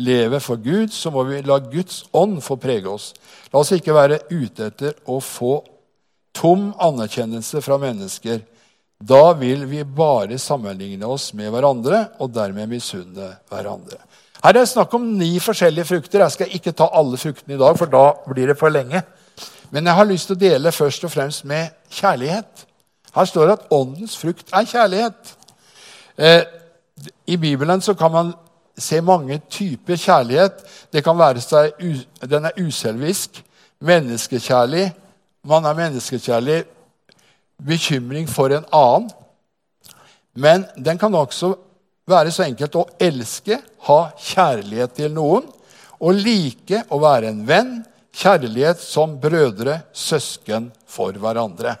lever 0.00 0.40
for 0.40 0.56
Gud, 0.56 0.88
så 0.94 1.12
må 1.12 1.26
vi 1.28 1.42
la 1.44 1.58
Guds 1.60 2.06
ånd 2.16 2.40
få 2.42 2.56
prege 2.56 2.88
oss. 2.88 3.12
La 3.52 3.60
oss 3.60 3.74
ikke 3.76 3.94
være 3.94 4.22
ute 4.30 4.70
etter 4.70 4.96
å 5.04 5.18
få 5.20 5.58
tom 6.34 6.70
anerkjennelse 6.80 7.62
fra 7.64 7.78
mennesker. 7.80 8.40
Da 9.02 9.32
vil 9.34 9.64
vi 9.66 9.82
bare 9.84 10.38
sammenligne 10.38 11.06
oss 11.10 11.32
med 11.34 11.50
hverandre 11.50 12.04
og 12.22 12.30
dermed 12.34 12.70
misunne 12.70 13.32
hverandre. 13.50 13.98
Her 14.42 14.50
er 14.50 14.58
det 14.58 14.68
snakk 14.70 14.94
om 14.94 15.04
ni 15.18 15.36
forskjellige 15.42 15.86
frukter. 15.86 16.22
Jeg 16.22 16.34
skal 16.36 16.54
ikke 16.56 16.74
ta 16.74 16.88
alle 16.98 17.18
fruktene 17.18 17.54
i 17.54 17.60
dag, 17.60 17.76
for 17.78 17.90
da 17.90 18.04
blir 18.26 18.50
det 18.50 18.58
for 18.58 18.74
lenge. 18.74 19.02
Men 19.70 19.86
jeg 19.86 19.94
har 19.98 20.08
lyst 20.08 20.28
til 20.30 20.36
å 20.36 20.42
dele 20.42 20.72
først 20.74 21.04
og 21.06 21.12
fremst 21.14 21.44
med 21.48 21.70
kjærlighet. 21.94 22.64
Her 23.14 23.28
står 23.28 23.46
det 23.46 23.58
at 23.58 23.74
åndens 23.74 24.16
frukt 24.18 24.50
er 24.52 24.66
kjærlighet. 24.68 25.34
Eh, 26.18 26.42
I 27.26 27.36
Bibelen 27.36 27.80
så 27.80 27.94
kan 27.94 28.12
man 28.12 28.34
se 28.78 29.00
mange 29.00 29.40
typer 29.50 29.96
kjærlighet. 29.96 30.64
Det 30.92 31.04
kan 31.04 31.18
være 31.18 31.40
seg, 31.40 31.72
Den 32.20 32.44
er 32.44 32.58
uselvisk, 32.58 33.42
menneskekjærlig. 33.80 34.92
Man 35.42 35.64
er 35.66 35.74
menneskekjærlig, 35.74 36.62
bekymring 37.62 38.28
for 38.30 38.52
en 38.54 38.66
annen. 38.70 39.08
Men 40.38 40.64
den 40.78 40.98
kan 40.98 41.14
også 41.14 41.56
være 42.08 42.30
så 42.32 42.46
enkelt 42.46 42.78
å 42.78 42.86
elske, 43.02 43.58
ha 43.88 44.00
kjærlighet 44.22 44.94
til 45.00 45.10
noen. 45.16 45.48
Og 46.02 46.18
like 46.18 46.84
å 46.94 47.00
være 47.02 47.32
en 47.32 47.42
venn, 47.46 47.74
kjærlighet 48.14 48.78
som 48.82 49.16
brødre, 49.18 49.80
søsken 49.92 50.70
for 50.86 51.16
hverandre. 51.18 51.74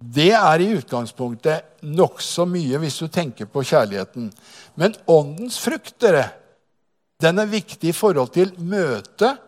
Det 0.00 0.32
er 0.36 0.60
i 0.60 0.70
utgangspunktet 0.76 1.84
nokså 1.84 2.46
mye 2.48 2.80
hvis 2.80 3.00
du 3.00 3.08
tenker 3.12 3.48
på 3.48 3.64
kjærligheten. 3.64 4.30
Men 4.76 4.96
åndens 5.08 5.56
frukt, 5.60 5.96
dere, 6.00 6.26
den 7.20 7.40
er 7.40 7.48
viktig 7.48 7.92
i 7.92 7.96
forhold 7.96 8.32
til 8.36 8.52
møtet 8.60 9.40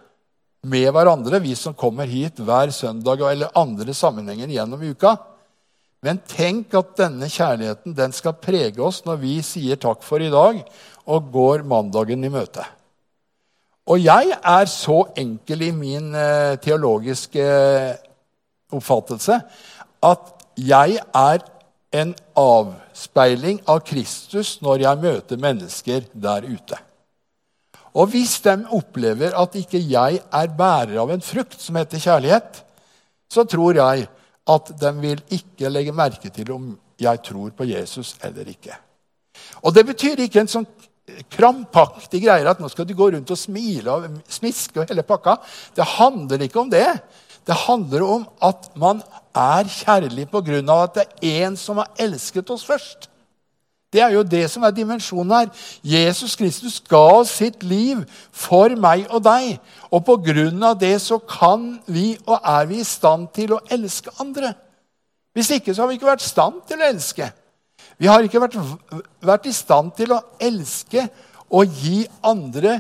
med 0.62 0.92
hverandre, 0.95 1.40
vi 1.42 1.57
som 1.59 1.75
kommer 1.75 2.07
hit 2.07 2.38
hver 2.38 2.71
søndag 2.71 3.23
eller 3.26 3.50
andre 3.59 3.95
sammenhenger 3.95 4.50
gjennom 4.52 4.83
uka. 4.83 5.16
Men 6.02 6.21
tenk 6.26 6.75
at 6.78 6.95
denne 6.99 7.28
kjærligheten 7.31 7.95
den 7.99 8.14
skal 8.14 8.38
prege 8.38 8.78
oss 8.83 9.02
når 9.07 9.19
vi 9.23 9.37
sier 9.47 9.78
takk 9.78 10.02
for 10.07 10.23
i 10.23 10.31
dag 10.31 10.61
og 11.11 11.33
går 11.35 11.66
mandagen 11.66 12.23
i 12.26 12.31
møte. 12.31 12.64
Og 13.90 13.99
jeg 13.99 14.31
er 14.38 14.71
så 14.71 15.00
enkel 15.19 15.66
i 15.66 15.73
min 15.75 16.12
eh, 16.14 16.54
teologiske 16.62 17.47
oppfattelse 18.73 19.40
at 20.07 20.31
jeg 20.59 21.00
er 21.02 21.42
en 21.92 22.14
avspeiling 22.38 23.59
av 23.66 23.83
Kristus 23.87 24.57
når 24.62 24.87
jeg 24.87 25.02
møter 25.02 25.42
mennesker 25.42 26.07
der 26.14 26.47
ute. 26.47 26.78
Og 27.92 28.08
hvis 28.12 28.38
de 28.44 28.54
opplever 28.72 29.34
at 29.37 29.56
ikke 29.58 29.80
jeg 29.80 30.20
er 30.20 30.54
bærer 30.56 30.96
av 31.02 31.11
en 31.12 31.25
frukt 31.25 31.61
som 31.61 31.76
heter 31.76 32.00
kjærlighet, 32.00 32.62
så 33.32 33.44
tror 33.49 33.76
jeg 33.76 34.06
at 34.52 34.72
de 34.80 34.92
vil 35.00 35.20
ikke 35.32 35.70
legge 35.70 35.94
merke 35.94 36.32
til 36.32 36.54
om 36.54 36.72
jeg 37.00 37.20
tror 37.26 37.52
på 37.56 37.66
Jesus 37.68 38.14
eller 38.25 38.49
ikke. 38.49 38.75
Og 39.62 39.75
det 39.75 39.84
betyr 39.87 40.25
ikke 40.25 40.42
en 40.42 40.50
sånn 40.50 40.66
krampaktig 41.32 42.22
greie 42.25 42.46
at 42.49 42.61
nå 42.62 42.70
skal 42.70 42.87
du 42.88 42.94
gå 42.96 43.11
rundt 43.12 43.30
og 43.34 43.38
smile 43.38 43.92
og 43.92 44.20
smiske 44.30 44.80
og 44.80 44.88
hele 44.90 45.04
pakka. 45.06 45.37
Det 45.76 45.87
handler 45.99 46.46
ikke 46.46 46.62
om 46.62 46.70
det. 46.72 46.88
Det 47.44 47.58
handler 47.66 48.04
om 48.06 48.26
at 48.44 48.70
man 48.78 49.02
er 49.34 49.66
kjærlig 49.66 50.28
pga. 50.30 50.61
at 50.82 50.94
det 50.94 51.06
er 51.22 51.46
en 51.46 51.56
som 51.56 51.82
har 51.82 51.90
elsket 51.99 52.50
oss 52.50 52.64
først. 52.64 53.08
Det 53.92 54.00
er 54.00 54.14
jo 54.14 54.22
det 54.25 54.46
som 54.49 54.64
er 54.64 54.72
dimensjonen 54.72 55.34
her. 55.34 55.49
Jesus 55.84 56.37
Kristus 56.37 56.78
ga 56.88 57.22
sitt 57.28 57.61
liv 57.62 58.00
for 58.32 58.72
meg 58.80 59.04
og 59.12 59.20
deg. 59.26 59.58
Og 59.92 60.00
på 60.06 60.16
grunn 60.30 60.64
av 60.64 60.78
det 60.80 60.94
så 61.04 61.18
kan 61.20 61.75
vi 61.87 62.14
og 62.25 62.38
er 62.40 62.70
vi 62.70 62.80
i 62.80 62.88
stand 62.88 63.28
til 63.37 63.52
å 63.52 63.61
elske 63.68 64.14
andre. 64.22 64.54
Hvis 65.37 65.52
ikke 65.58 65.75
så 65.75 65.84
har 65.84 65.92
vi 65.92 66.00
ikke 66.00 66.08
vært 66.08 66.25
i 66.25 66.30
stand 66.30 66.64
til 66.68 66.80
å 66.80 66.88
elske. 66.88 67.28
Vi 68.00 68.08
har 68.08 68.25
ikke 68.25 68.40
vært, 68.40 68.56
vært 69.20 69.46
i 69.46 69.54
stand 69.54 69.92
til 69.96 70.16
å 70.16 70.22
elske 70.40 71.04
og 71.52 71.80
gi 71.84 72.06
andre 72.25 72.78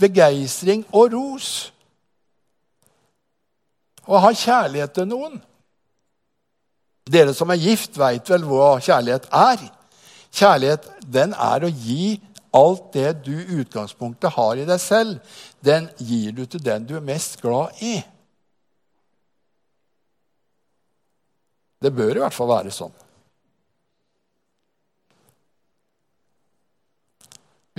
begeistring 0.00 0.84
og 0.92 1.16
ros. 1.16 1.48
Å 4.04 4.20
ha 4.20 4.32
kjærlighet 4.36 4.92
til 4.98 5.08
noen. 5.08 5.38
Dere 7.08 7.32
som 7.34 7.50
er 7.50 7.60
gift, 7.60 7.96
veit 7.98 8.28
vel 8.30 8.44
hva 8.46 8.76
kjærlighet 8.82 9.30
er. 9.32 9.64
Kjærlighet 10.32 10.88
den 11.12 11.34
er 11.36 11.66
å 11.66 11.70
gi 11.70 12.16
alt 12.56 12.92
det 12.94 13.10
du 13.26 13.34
i 13.34 13.60
utgangspunktet 13.62 14.32
har 14.36 14.60
i 14.60 14.66
deg 14.68 14.80
selv. 14.80 15.36
Den 15.64 15.88
gir 16.00 16.32
du 16.36 16.44
til 16.46 16.62
den 16.64 16.86
du 16.88 16.96
er 16.96 17.04
mest 17.04 17.40
glad 17.40 17.76
i. 17.84 17.98
Det 21.82 21.90
bør 21.94 22.16
i 22.16 22.22
hvert 22.22 22.36
fall 22.36 22.50
være 22.52 22.72
sånn. 22.74 22.94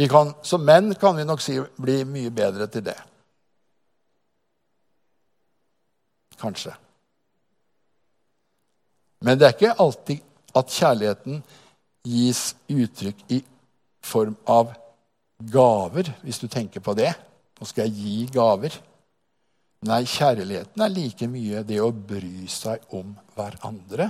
Kan, 0.10 0.34
som 0.42 0.64
menn 0.66 0.96
kan 0.98 1.16
vi 1.16 1.26
nok 1.26 1.42
si 1.42 1.60
bli 1.78 2.00
mye 2.10 2.32
bedre 2.34 2.66
til 2.68 2.82
det. 2.86 2.98
Kanskje. 6.42 6.74
Men 9.24 9.38
det 9.40 9.48
er 9.48 9.56
ikke 9.56 9.78
alltid 9.80 10.24
at 10.58 10.74
kjærligheten 10.74 11.44
gis 12.04 12.54
uttrykk 12.72 13.22
i 13.32 13.42
form 14.04 14.36
av 14.50 14.74
gaver, 15.40 16.12
hvis 16.24 16.42
du 16.42 16.48
tenker 16.52 16.84
på 16.84 16.96
det. 16.98 17.12
Nå 17.60 17.68
skal 17.68 17.88
jeg 17.88 17.96
gi 18.00 18.18
gaver. 18.34 18.76
Nei, 19.88 20.04
kjærligheten 20.08 20.84
er 20.84 20.92
like 20.92 21.28
mye 21.28 21.64
det 21.68 21.80
å 21.84 21.92
bry 21.92 22.48
seg 22.52 22.84
om 22.96 23.16
hverandre. 23.36 24.10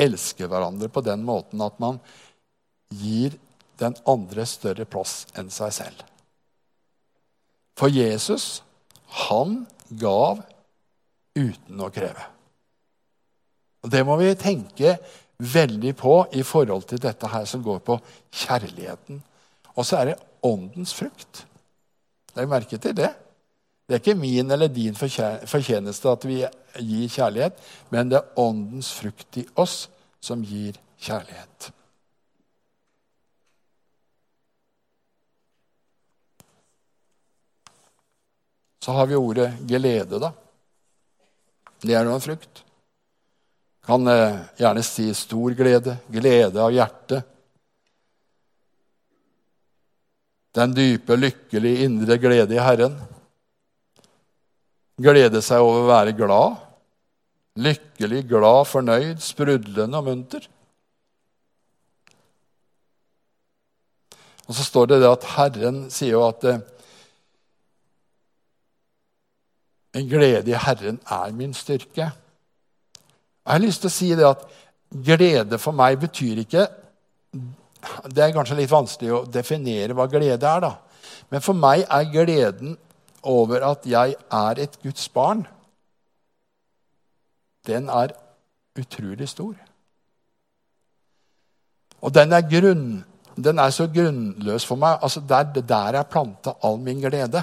Elske 0.00 0.48
hverandre 0.50 0.88
på 0.90 1.02
den 1.06 1.22
måten 1.26 1.62
at 1.62 1.78
man 1.82 2.00
gir 2.92 3.36
den 3.82 3.94
andre 4.08 4.46
større 4.46 4.86
plass 4.88 5.22
enn 5.38 5.50
seg 5.54 5.74
selv. 5.74 6.02
For 7.78 7.90
Jesus, 7.90 8.62
han 9.28 9.62
gav 9.88 10.42
uten 11.38 11.80
å 11.80 11.90
kreve. 11.92 12.26
Og 13.82 13.90
Det 13.90 14.02
må 14.06 14.16
vi 14.20 14.34
tenke 14.38 14.96
veldig 15.42 15.94
på 15.98 16.14
i 16.38 16.42
forhold 16.46 16.86
til 16.90 17.00
dette 17.02 17.28
her 17.28 17.44
som 17.48 17.62
går 17.64 17.80
på 17.86 17.98
kjærligheten. 18.44 19.22
Og 19.74 19.86
så 19.86 19.98
er 19.98 20.12
det 20.12 20.20
åndens 20.46 20.94
frukt. 20.94 21.44
Legg 22.36 22.48
merke 22.48 22.78
til 22.78 22.96
det. 22.96 23.10
Det 23.88 23.96
er 23.96 24.00
ikke 24.00 24.16
min 24.16 24.50
eller 24.50 24.70
din 24.72 24.94
fortjeneste 24.96 26.08
at 26.08 26.24
vi 26.24 26.38
gir 26.78 27.08
kjærlighet, 27.10 27.58
men 27.90 28.10
det 28.10 28.20
er 28.20 28.40
åndens 28.40 28.92
frukt 28.94 29.36
i 29.36 29.46
oss 29.58 29.88
som 30.22 30.44
gir 30.46 30.78
kjærlighet. 31.02 31.72
Så 38.82 38.92
har 38.92 39.06
vi 39.06 39.14
ordet 39.14 39.52
glede, 39.68 40.18
da. 40.18 40.32
Det 41.82 41.94
er 41.94 42.06
jo 42.06 42.14
en 42.14 42.24
frukt. 42.24 42.64
Kan 43.82 44.06
eh, 44.06 44.38
gjerne 44.60 44.82
si 44.86 45.08
stor 45.14 45.54
glede, 45.58 45.96
glede 46.12 46.62
av 46.62 46.70
hjertet. 46.70 47.26
Den 50.52 50.74
dype, 50.76 51.16
lykkelige 51.16 51.88
indre 51.88 52.18
glede 52.20 52.54
i 52.54 52.62
Herren. 52.62 52.94
Glede 55.02 55.40
seg 55.42 55.64
over 55.64 55.82
å 55.82 55.90
være 55.90 56.14
glad. 56.14 56.60
Lykkelig, 57.58 58.22
glad, 58.30 58.68
fornøyd, 58.70 59.22
sprudlende 59.24 59.98
og 59.98 60.06
munter. 60.06 60.46
Og 64.46 64.56
så 64.56 64.66
står 64.68 64.92
det 64.92 65.02
det 65.02 65.10
at 65.10 65.28
Herren 65.34 65.84
sier 65.92 66.18
jo 66.18 66.26
at 66.28 66.44
eh, 66.46 66.62
en 69.98 70.08
glede 70.08 70.52
i 70.52 70.60
Herren 70.68 71.00
er 71.10 71.32
min 71.36 71.56
styrke. 71.56 72.12
Jeg 73.42 73.52
har 73.52 73.62
lyst 73.62 73.82
til 73.82 73.90
å 73.90 73.94
si 73.94 74.08
det 74.14 74.26
at 74.28 74.44
glede 74.92 75.58
for 75.58 75.74
meg 75.74 75.98
betyr 76.02 76.42
ikke 76.44 76.66
Det 78.14 78.22
er 78.22 78.34
kanskje 78.34 78.58
litt 78.60 78.70
vanskelig 78.70 79.10
å 79.10 79.24
definere 79.26 79.96
hva 79.98 80.06
glede 80.06 80.46
er, 80.46 80.60
da. 80.62 80.76
Men 81.32 81.42
for 81.42 81.58
meg 81.58 81.82
er 81.88 82.10
gleden 82.12 82.76
over 83.26 83.64
at 83.66 83.86
jeg 83.88 84.14
er 84.14 84.60
et 84.62 84.76
Guds 84.82 85.08
barn, 85.10 85.42
den 87.66 87.88
er 87.90 88.14
utrolig 88.78 89.28
stor. 89.30 89.56
Og 92.02 92.14
den 92.14 92.34
er, 92.34 92.46
grunn, 92.46 92.86
den 93.34 93.58
er 93.62 93.74
så 93.74 93.88
grunnløs 93.90 94.66
for 94.66 94.78
meg. 94.78 94.98
altså 95.02 95.22
Der, 95.26 95.50
der 95.62 95.98
er 95.98 96.06
planta 96.10 96.54
all 96.62 96.78
min 96.78 97.02
glede. 97.02 97.42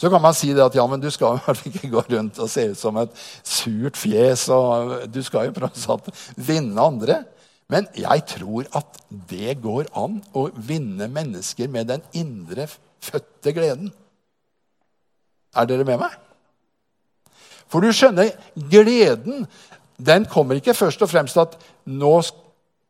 Så 0.00 0.10
kan 0.10 0.22
man 0.22 0.34
si 0.34 0.50
det 0.54 0.64
at 0.64 0.74
ja, 0.74 0.84
men 0.90 1.02
du 1.02 1.06
skal 1.14 1.38
jo 1.38 1.54
ikke 1.70 1.90
gå 1.92 2.02
rundt 2.16 2.38
og 2.42 2.50
se 2.50 2.66
ut 2.72 2.78
som 2.78 2.98
et 3.02 3.14
surt 3.46 3.98
fjes. 3.98 4.48
og 4.50 5.06
Du 5.12 5.20
skal 5.22 5.50
jo 5.50 5.68
alt 5.94 6.10
vinne 6.36 6.80
andre. 6.82 7.22
Men 7.70 7.86
jeg 7.96 8.26
tror 8.28 8.66
at 8.76 8.98
det 9.30 9.56
går 9.62 9.88
an 9.96 10.18
å 10.36 10.48
vinne 10.54 11.08
mennesker 11.08 11.70
med 11.72 11.88
den 11.92 12.02
indre 12.12 12.66
fødte 13.04 13.54
gleden. 13.56 13.92
Er 15.54 15.70
dere 15.70 15.86
med 15.86 16.02
meg? 16.02 16.18
For 17.70 17.80
du 17.80 17.94
skjønner, 17.94 18.34
gleden 18.54 19.46
den 19.96 20.26
kommer 20.28 20.58
ikke 20.58 20.74
først 20.76 21.02
og 21.06 21.10
fremst 21.10 21.38
at 21.40 21.54
nå 21.86 22.18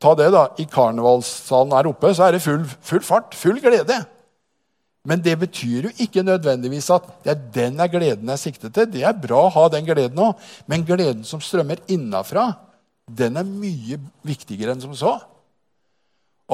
Ta 0.02 0.10
det, 0.18 0.26
da. 0.34 0.48
I 0.60 0.66
karnevalssalen 0.68 1.72
her 1.72 1.86
oppe 1.88 2.10
så 2.12 2.26
er 2.26 2.34
det 2.34 2.42
full, 2.44 2.64
full 2.84 3.00
fart, 3.06 3.32
full 3.38 3.56
glede. 3.62 4.02
Men 5.04 5.20
det 5.20 5.34
betyr 5.36 5.88
jo 5.88 5.90
ikke 6.00 6.24
nødvendigvis 6.24 6.88
at 6.94 7.08
det 7.24 7.34
er 7.34 7.42
den 7.58 7.82
er 7.82 7.90
gleden 7.92 8.30
jeg 8.32 8.40
sikter 8.40 8.72
til. 8.72 8.88
Det 8.88 9.02
er 9.04 9.18
bra 9.20 9.42
å 9.44 9.52
ha 9.52 9.66
den 9.72 9.84
gleden 9.84 10.22
òg, 10.24 10.40
men 10.70 10.86
gleden 10.88 11.26
som 11.28 11.42
strømmer 11.44 11.82
innafra, 11.92 12.48
den 13.04 13.36
er 13.36 13.44
mye 13.44 14.00
viktigere 14.24 14.72
enn 14.72 14.80
som 14.80 14.96
så. 14.96 15.18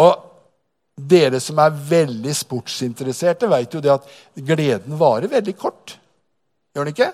Og 0.02 0.26
dere 0.98 1.38
som 1.40 1.62
er 1.62 1.78
veldig 1.92 2.34
sportsinteresserte, 2.36 3.48
vet 3.50 3.74
jo 3.74 3.82
det 3.84 3.94
at 3.94 4.10
gleden 4.34 4.98
varer 4.98 5.30
veldig 5.30 5.56
kort. 5.58 5.94
Gjør 6.74 6.88
den 6.88 6.94
ikke? 6.96 7.12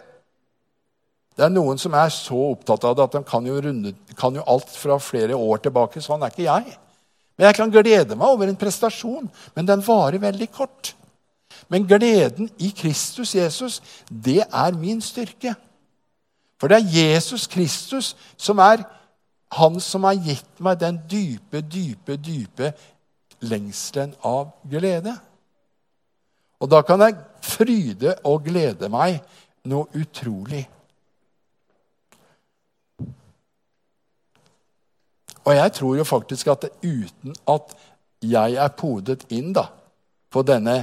Det 1.37 1.45
er 1.45 1.53
noen 1.53 1.77
som 1.77 1.95
er 2.01 2.09
så 2.17 2.39
opptatt 2.55 2.85
av 2.89 2.97
det 2.97 3.05
at 3.05 3.17
de 3.19 3.25
kan 3.29 3.45
jo, 3.45 3.61
runde, 3.61 3.93
kan 4.17 4.35
jo 4.37 4.45
alt 4.49 4.73
fra 4.73 4.97
flere 4.97 5.37
år 5.37 5.61
tilbake. 5.67 6.01
Sånn 6.01 6.25
er 6.25 6.33
ikke 6.33 6.49
jeg. 6.49 6.79
Men 7.37 7.51
jeg 7.51 7.59
kan 7.59 7.73
glede 7.73 8.17
meg 8.17 8.31
over 8.33 8.49
en 8.49 8.57
prestasjon, 8.57 9.29
men 9.53 9.69
den 9.69 9.85
varer 9.85 10.23
veldig 10.23 10.49
kort. 10.57 10.95
Men 11.69 11.87
gleden 11.89 12.51
i 12.59 12.71
Kristus 12.77 13.35
Jesus, 13.35 13.83
det 14.09 14.43
er 14.53 14.79
min 14.79 15.01
styrke. 15.01 15.55
For 16.61 16.69
det 16.69 16.79
er 16.79 16.95
Jesus 16.99 17.47
Kristus 17.47 18.17
som 18.37 18.59
er 18.59 18.85
han 19.53 19.81
som 19.81 20.05
har 20.05 20.19
gitt 20.19 20.61
meg 20.61 20.81
den 20.81 20.99
dype, 21.11 21.61
dype, 21.61 22.17
dype 22.17 22.73
lengselen 23.47 24.15
av 24.25 24.51
glede. 24.69 25.15
Og 26.61 26.71
da 26.73 26.81
kan 26.83 27.01
jeg 27.05 27.19
fryde 27.45 28.17
og 28.25 28.47
glede 28.49 28.89
meg 28.93 29.21
noe 29.69 29.87
utrolig. 29.95 30.65
Og 35.47 35.55
jeg 35.55 35.73
tror 35.73 35.97
jo 35.97 36.05
faktisk 36.05 36.49
at 36.51 36.65
uten 36.83 37.37
at 37.49 37.77
jeg 38.23 38.57
er 38.59 38.73
podet 38.75 39.29
inn 39.31 39.53
da, 39.55 39.69
på 40.31 40.43
denne 40.43 40.81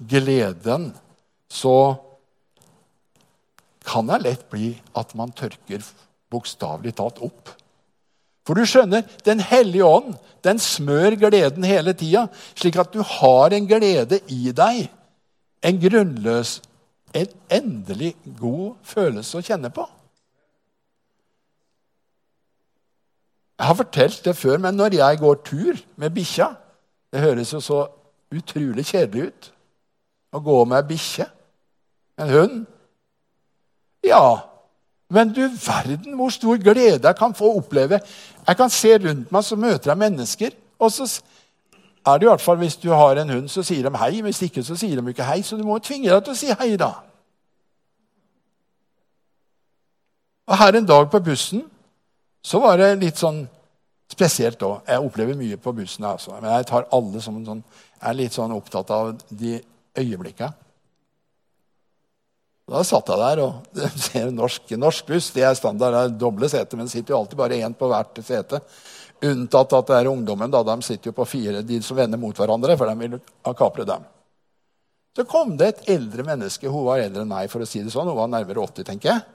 gleden, 0.00 0.90
så 1.50 1.96
kan 3.84 4.08
det 4.08 4.22
lett 4.24 4.46
bli 4.52 4.74
at 4.96 5.14
man 5.18 5.32
tørker 5.36 5.84
bokstavelig 6.30 6.94
talt 6.98 7.20
opp. 7.24 7.52
For 8.46 8.56
du 8.56 8.64
skjønner, 8.66 9.04
Den 9.24 9.40
hellige 9.40 9.84
ånd 9.84 10.16
den 10.42 10.58
smør 10.58 11.18
gleden 11.20 11.64
hele 11.68 11.92
tida, 11.92 12.26
slik 12.56 12.78
at 12.80 12.92
du 12.92 13.02
har 13.04 13.52
en 13.52 13.66
glede 13.68 14.20
i 14.32 14.52
deg. 14.56 14.88
En 15.60 15.80
grunnløs 15.80 16.60
en 17.12 17.32
endelig 17.50 18.14
god 18.38 18.76
følelse 18.86 19.38
å 19.38 19.44
kjenne 19.44 19.70
på. 19.74 19.84
Jeg 23.60 23.68
har 23.68 23.76
fortalt 23.76 24.24
det 24.24 24.36
før, 24.38 24.60
men 24.62 24.78
når 24.78 24.96
jeg 24.96 25.20
går 25.20 25.40
tur 25.44 25.80
med 26.00 26.14
bikkja 26.16 26.54
Det 27.10 27.20
høres 27.20 27.50
jo 27.50 27.58
så 27.58 27.80
utrolig 28.30 28.84
kjedelig 28.86 29.24
ut 29.26 29.48
å 30.32 30.40
gå 30.44 30.58
med 30.68 30.86
bikkje, 30.88 31.26
en 32.20 32.30
hund. 32.30 32.62
Ja, 34.06 34.50
men 35.10 35.32
du 35.34 35.42
verden 35.48 36.14
hvor 36.14 36.30
stor 36.30 36.60
glede 36.62 37.08
jeg 37.08 37.18
kan 37.18 37.34
få 37.34 37.50
oppleve. 37.58 38.00
Jeg 38.46 38.56
kan 38.56 38.70
se 38.70 38.94
rundt 38.98 39.32
meg, 39.32 39.44
så 39.44 39.58
møter 39.58 39.90
jeg 39.90 39.98
mennesker. 39.98 40.56
Og 40.78 40.92
så 40.92 41.08
er 42.06 42.18
det 42.18 42.26
i 42.26 42.30
hvert 42.30 42.40
fall 42.40 42.56
Hvis 42.56 42.76
du 42.76 42.90
har 42.92 43.18
en 43.18 43.30
hund, 43.30 43.48
så 43.48 43.62
sier 43.66 43.88
de 43.88 43.98
hei. 43.98 44.20
Hvis 44.22 44.42
ikke, 44.42 44.62
så 44.62 44.76
sier 44.78 45.00
de 45.00 45.10
ikke 45.10 45.26
hei. 45.26 45.42
Så 45.42 45.56
du 45.56 45.64
må 45.66 45.78
tvinge 45.78 46.10
deg 46.10 46.22
til 46.24 46.36
å 46.36 46.38
si 46.38 46.54
hei, 46.54 46.76
da. 46.78 46.92
Og 50.50 50.58
her 50.58 50.78
en 50.78 50.86
dag 50.86 51.10
på 51.10 51.20
bussen 51.22 51.66
så 52.42 52.58
var 52.62 52.78
det 52.80 52.94
litt 53.02 53.18
sånn 53.20 53.44
spesielt 54.10 54.62
òg. 54.66 54.80
Jeg 54.88 55.02
opplever 55.04 55.36
mye 55.38 55.58
på 55.60 55.74
bussen, 55.74 56.06
altså. 56.06 56.32
men 56.40 56.50
jeg 56.50 56.66
tar 56.70 56.88
alle 56.94 57.20
som 57.22 57.36
en 57.36 57.46
sånn, 57.46 57.60
jeg 58.00 58.08
er 58.10 58.16
litt 58.18 58.34
sånn 58.34 58.54
opptatt 58.54 58.90
av 58.94 59.12
de 59.28 59.58
øyeblikkene. 59.98 60.52
Da 62.70 62.84
satt 62.86 63.08
jeg 63.10 63.18
der 63.18 63.42
og 63.42 63.80
ser 64.06 64.30
norsk, 64.30 64.70
norsk 64.78 65.08
buss. 65.10 65.32
Det 65.34 65.42
er 65.42 65.56
standard, 65.58 65.96
det 65.96 66.02
er 66.04 66.20
doble 66.20 66.48
seter, 66.50 66.78
men 66.78 66.86
det 66.86 66.94
sitter 66.94 67.14
jo 67.14 67.18
alltid 67.22 67.40
bare 67.40 67.58
én 67.58 67.74
på 67.74 67.88
hvert 67.90 68.22
sete. 68.22 68.60
Unntatt 69.26 69.74
at 69.76 69.90
det 69.90 69.98
er 69.98 70.10
ungdommen. 70.12 70.52
da, 70.52 70.62
De 70.62 70.76
sitter 70.86 71.10
jo 71.10 71.16
på 71.16 71.26
fire, 71.28 71.64
de 71.66 71.80
som 71.82 71.98
vender 71.98 72.20
mot 72.20 72.36
hverandre, 72.36 72.76
for 72.78 72.88
de 72.88 73.08
vil 73.08 73.18
kapre 73.58 73.84
dem. 73.88 74.06
Så 75.16 75.26
kom 75.26 75.56
det 75.58 75.66
et 75.66 75.90
eldre 75.96 76.24
menneske. 76.24 76.70
Hun 76.70 76.86
var 76.86 77.02
eldre 77.02 77.24
enn 77.24 77.32
meg, 77.32 77.50
for 77.50 77.64
å 77.64 77.68
si 77.68 77.82
det 77.82 77.92
sånn. 77.92 78.08
Hun 78.08 78.16
var 78.16 78.30
nærmere 78.30 78.62
80, 78.62 78.86
tenker 78.86 79.10
jeg. 79.10 79.26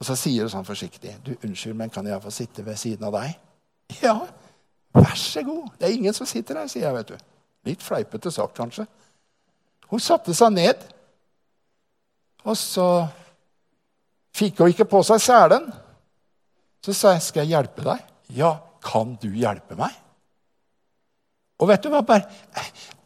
Og 0.00 0.06
så 0.08 0.16
sier 0.16 0.44
hun 0.44 0.52
sånn 0.52 0.68
forsiktig 0.68 1.16
du, 1.24 1.34
'Unnskyld, 1.40 1.76
men 1.76 1.90
kan 1.92 2.06
jeg 2.06 2.22
få 2.22 2.30
sitte 2.32 2.64
ved 2.64 2.78
siden 2.78 3.04
av 3.08 3.12
deg?' 3.12 3.36
'Ja, 4.00 4.14
vær 4.94 5.16
så 5.16 5.42
god.' 5.44 5.72
Det 5.78 5.88
er 5.88 5.96
ingen 5.96 6.14
som 6.14 6.26
sitter 6.26 6.56
her, 6.56 6.68
sier 6.68 6.86
jeg. 6.86 6.94
vet 6.94 7.08
du. 7.08 7.16
Litt 7.64 7.82
fleipete 7.82 8.30
sagt, 8.30 8.56
kanskje. 8.56 8.86
Hun 9.90 10.02
satte 10.02 10.34
seg 10.36 10.54
ned, 10.54 10.84
og 12.46 12.56
så 12.56 12.86
fikk 14.36 14.62
hun 14.62 14.72
ikke 14.72 14.88
på 14.88 15.02
seg 15.06 15.22
selen. 15.22 15.66
Så 16.80 16.94
sa 16.96 17.12
jeg, 17.12 17.22
'Skal 17.22 17.42
jeg 17.42 17.52
hjelpe 17.56 17.82
deg?' 17.84 18.04
'Ja, 18.30 18.58
kan 18.80 19.18
du 19.20 19.28
hjelpe 19.28 19.76
meg?' 19.76 19.98
Og 21.60 21.68
vet 21.68 21.82
du 21.82 21.90
hva? 21.90 22.00
Bare, 22.00 22.24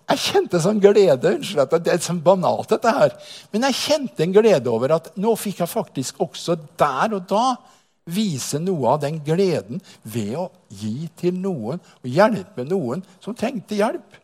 jeg 0.09 0.19
kjente 0.19 0.61
sånn 0.63 0.81
glede. 0.83 1.35
Unnskyld 1.35 1.63
at 1.65 1.85
det 1.85 1.93
er 1.93 2.03
sånn 2.05 2.23
banalt, 2.23 2.69
dette 2.71 2.93
her. 2.93 3.17
Men 3.53 3.67
jeg 3.69 3.81
kjente 3.81 4.23
en 4.23 4.35
glede 4.37 4.71
over 4.71 4.95
at 4.95 5.17
nå 5.17 5.35
fikk 5.41 5.65
jeg 5.65 5.73
faktisk 5.73 6.21
også 6.23 6.57
der 6.79 7.17
og 7.17 7.27
da 7.31 7.57
vise 8.05 8.61
noe 8.61 8.93
av 8.93 9.01
den 9.01 9.19
gleden 9.25 9.81
ved 10.03 10.37
å 10.37 10.51
gi 10.69 11.09
til 11.17 11.35
noen 11.41 11.81
og 11.81 12.05
hjelpe 12.09 12.67
noen 12.69 13.03
som 13.19 13.35
trengte 13.35 13.79
hjelp. 13.81 14.21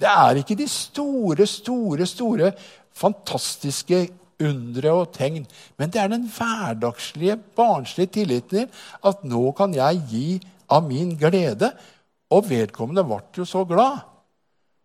Det 0.00 0.10
er 0.10 0.40
ikke 0.40 0.56
de 0.58 0.66
store, 0.68 1.46
store, 1.46 2.06
store, 2.06 2.52
fantastiske 2.94 4.00
undre 4.42 4.92
og 4.92 5.12
tegn. 5.14 5.44
Men 5.78 5.92
det 5.92 6.00
er 6.02 6.10
den 6.12 6.26
hverdagslige, 6.30 7.36
barnslige 7.56 8.12
tilliten 8.18 8.66
til 8.66 9.06
at 9.06 9.22
nå 9.26 9.50
kan 9.56 9.74
jeg 9.74 10.02
gi 10.10 10.26
av 10.70 10.86
min 10.86 11.14
glede. 11.18 11.70
Og 12.34 12.48
vedkommende 12.50 13.04
ble 13.06 13.22
jo 13.36 13.46
så 13.46 13.62
glad. 13.68 14.02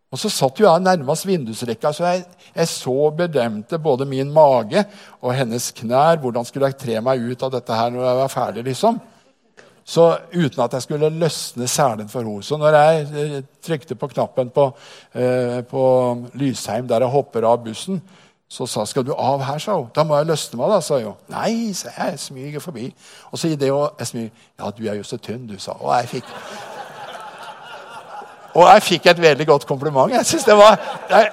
Og 0.09 0.17
så 0.17 0.29
satt 0.33 0.57
jo 0.57 0.65
jeg 0.65 0.81
nærmest 0.81 1.27
vindusrekka, 1.29 1.91
så 1.93 2.07
jeg, 2.07 2.23
jeg 2.55 2.69
så 2.71 3.11
bedømte 3.13 3.77
både 3.77 4.07
min 4.09 4.31
mage 4.33 4.81
og 5.21 5.35
hennes 5.37 5.69
knær. 5.77 6.17
Hvordan 6.21 6.47
skulle 6.47 6.71
jeg 6.71 6.79
tre 6.81 6.97
meg 7.05 7.21
ut 7.29 7.45
av 7.45 7.53
dette 7.53 7.77
her 7.77 7.93
når 7.93 8.07
jeg 8.07 8.19
var 8.19 8.33
ferdig? 8.33 8.63
liksom? 8.71 8.97
Så 9.89 10.05
Uten 10.35 10.61
at 10.61 10.75
jeg 10.77 10.85
skulle 10.85 11.09
løsne 11.09 11.67
selen 11.67 12.09
for 12.11 12.21
henne. 12.21 12.45
Så 12.45 12.57
når 12.61 12.77
jeg 12.77 13.05
eh, 13.09 13.37
trykte 13.65 13.97
på 13.97 14.09
knappen 14.11 14.51
på, 14.53 14.69
eh, 15.17 15.61
på 15.65 15.83
Lysheim, 16.37 16.87
der 16.87 17.05
jeg 17.05 17.13
hopper 17.13 17.47
av 17.49 17.63
bussen, 17.65 18.01
så 18.49 18.65
sa 18.69 18.85
skal 18.85 19.05
du 19.05 19.13
av 19.13 19.41
her, 19.45 19.57
sa 19.61 19.77
hun. 19.77 19.89
Da 19.93 20.05
må 20.05 20.17
jeg 20.17 20.29
løsne 20.29 20.57
meg, 20.57 20.71
da, 20.73 20.79
sa 20.81 20.97
hun. 21.01 21.17
Nei, 21.29 21.73
sa 21.77 21.89
jeg. 21.95 22.13
Jeg 22.13 22.21
smyger 22.25 22.65
forbi. 22.65 22.87
Og 23.31 23.37
så 23.37 23.47
sier 23.47 23.61
det 23.61 23.69
jeg 23.69 24.11
smyger 24.11 24.47
Ja, 24.59 24.71
du 24.73 24.83
er 24.85 24.97
jo 24.97 25.05
så 25.05 25.17
tynn, 25.21 25.47
du, 25.49 25.57
sa 25.61 25.77
Og 25.77 25.93
jeg 25.97 26.13
fikk 26.17 26.35
og 28.57 28.65
jeg 28.65 28.81
fikk 28.81 29.07
et 29.11 29.21
veldig 29.21 29.45
godt 29.45 29.65
kompliment. 29.69 30.11
Jeg 30.11 30.25
synes 30.25 30.43
det 30.47 30.55
var, 30.57 30.79
jeg, 31.09 31.31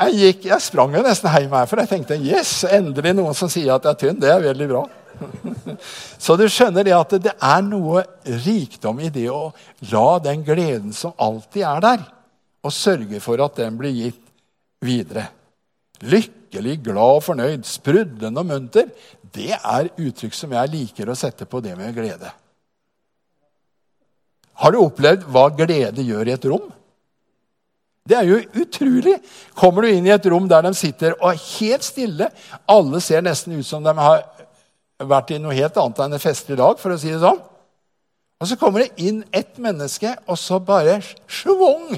jeg, 0.00 0.14
gikk, 0.20 0.46
jeg 0.50 0.62
sprang 0.64 0.96
jo 0.96 1.02
nesten 1.04 1.30
hjem 1.30 1.54
her, 1.54 1.68
for 1.70 1.80
jeg 1.80 1.90
tenkte 1.92 2.18
yes, 2.18 2.64
endelig 2.66 3.14
noen 3.16 3.36
som 3.38 3.50
sier 3.52 3.76
at 3.76 3.86
jeg 3.86 3.94
er 3.94 4.00
tynn. 4.00 4.18
Det 4.20 4.32
er 4.32 4.42
veldig 4.42 4.68
bra. 4.72 4.82
Så 6.24 6.36
du 6.38 6.46
skjønner 6.50 6.86
det 6.86 6.94
at 6.96 7.16
det 7.22 7.32
er 7.34 7.64
noe 7.64 8.04
rikdom 8.46 9.00
i 9.04 9.10
det 9.12 9.28
å 9.32 9.50
la 9.92 10.06
den 10.24 10.44
gleden 10.46 10.94
som 10.96 11.16
alltid 11.16 11.66
er 11.68 11.84
der, 11.84 12.06
og 12.66 12.74
sørge 12.74 13.20
for 13.22 13.40
at 13.44 13.58
den 13.60 13.76
blir 13.78 13.94
gitt 13.94 14.22
videre. 14.84 15.28
Lykkelig, 16.04 16.80
glad, 16.84 17.18
og 17.18 17.22
fornøyd, 17.24 17.64
sprudlende 17.68 18.42
og 18.42 18.50
munter. 18.50 18.90
Det 19.36 19.54
er 19.56 19.92
uttrykk 19.92 20.34
som 20.36 20.52
jeg 20.56 20.72
liker 20.72 21.08
å 21.08 21.18
sette 21.18 21.48
på 21.48 21.62
det 21.64 21.76
med 21.78 21.94
glede. 21.96 22.32
Har 24.56 24.72
du 24.72 24.80
opplevd 24.80 25.26
hva 25.28 25.50
glede 25.52 26.04
gjør 26.04 26.30
i 26.30 26.34
et 26.34 26.48
rom? 26.48 26.70
Det 28.06 28.14
er 28.14 28.28
jo 28.28 28.38
utrolig. 28.62 29.16
Kommer 29.58 29.82
du 29.82 29.90
inn 29.90 30.06
i 30.06 30.14
et 30.14 30.28
rom 30.30 30.46
der 30.48 30.62
de 30.68 30.72
sitter 30.78 31.16
og 31.16 31.32
er 31.32 31.42
helt 31.42 31.86
stille 31.86 32.28
Alle 32.70 33.00
ser 33.02 33.24
nesten 33.26 33.56
ut 33.58 33.66
som 33.66 33.82
de 33.84 33.92
har 33.98 34.22
vært 35.02 35.34
i 35.34 35.40
noe 35.42 35.56
helt 35.56 35.76
annet 35.80 36.02
enn 36.04 36.16
en 36.16 36.22
festlig 36.22 36.58
dag, 36.60 36.78
for 36.80 36.94
å 36.94 36.98
si 37.00 37.12
det 37.12 37.20
sånn. 37.22 37.40
Og 38.40 38.50
så 38.50 38.58
kommer 38.60 38.84
det 38.84 39.06
inn 39.08 39.22
ett 39.34 39.56
menneske, 39.62 40.12
og 40.28 40.38
så 40.40 40.60
bare 40.60 40.98
schwung! 41.28 41.96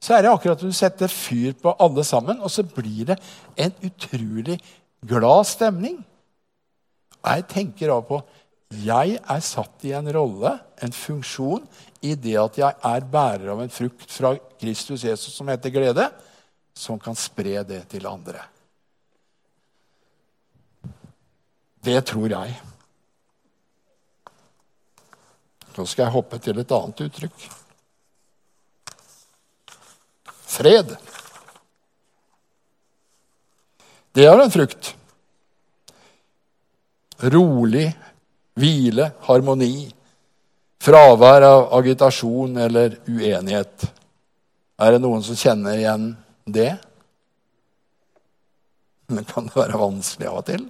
Så 0.00 0.14
er 0.16 0.24
det 0.24 0.32
akkurat 0.32 0.60
som 0.60 0.72
du 0.72 0.76
setter 0.76 1.12
fyr 1.12 1.52
på 1.60 1.74
alle 1.80 2.04
sammen, 2.08 2.40
og 2.40 2.52
så 2.52 2.64
blir 2.64 3.10
det 3.12 3.18
en 3.60 3.72
utrolig 3.84 4.56
glad 5.04 5.48
stemning. 5.48 5.98
Og 7.20 7.28
jeg 7.36 7.48
tenker 7.52 7.92
av 7.92 8.06
på 8.08 8.22
jeg 8.70 9.16
er 9.18 9.40
satt 9.42 9.84
i 9.88 9.92
en 9.98 10.06
rolle, 10.14 10.54
en 10.80 10.94
funksjon, 10.94 11.64
i 12.06 12.14
det 12.14 12.36
at 12.38 12.58
jeg 12.60 12.76
er 12.86 13.06
bærer 13.12 13.50
av 13.52 13.60
en 13.60 13.72
frukt 13.72 14.08
fra 14.14 14.32
Kristus 14.60 15.04
Jesus 15.04 15.34
som 15.34 15.50
heter 15.50 15.74
glede, 15.74 16.06
som 16.72 17.00
kan 17.02 17.18
spre 17.18 17.60
det 17.66 17.82
til 17.90 18.06
andre. 18.08 18.44
Det 21.80 22.00
tror 22.10 22.28
jeg. 22.28 22.56
Nå 25.76 25.86
skal 25.88 26.06
jeg 26.06 26.12
hoppe 26.12 26.40
til 26.42 26.60
et 26.60 26.72
annet 26.76 27.02
uttrykk. 27.06 27.44
Fred. 30.50 30.96
Det 34.12 34.26
er 34.26 34.42
en 34.42 34.52
frukt. 34.52 34.90
Rolig, 37.32 37.86
hvile, 38.58 39.10
harmoni, 39.28 39.86
fravær 40.82 41.46
av 41.46 41.66
agitasjon 41.78 42.58
eller 42.66 42.98
uenighet. 43.08 43.86
Er 44.80 44.96
det 44.96 45.02
noen 45.04 45.24
som 45.24 45.38
kjenner 45.38 45.78
igjen 45.78 46.10
det? 46.44 46.72
Men 49.10 49.26
kan 49.28 49.48
det 49.48 49.56
være 49.56 49.80
vanskelig 49.80 50.28
av 50.30 50.42
og 50.42 50.46
til? 50.48 50.68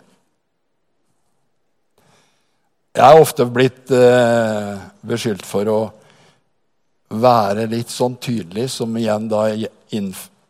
Jeg 2.90 3.07
er 3.07 3.22
ofte 3.22 3.46
blitt 3.46 3.90
eh, 3.94 4.81
beskyldt 5.07 5.46
for 5.46 5.68
å 5.70 5.81
være 7.11 7.68
litt 7.70 7.90
sånn 7.90 8.16
tydelig, 8.22 8.66
som 8.74 8.96
igjen, 8.98 9.29
da, 9.31 9.44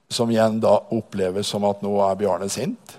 som 0.09 0.33
igjen 0.33 0.57
da 0.62 0.72
oppleves 0.96 1.53
som 1.53 1.66
at 1.68 1.85
nå 1.85 1.92
er 2.05 2.18
Bjarne 2.20 2.48
sint. 2.53 2.96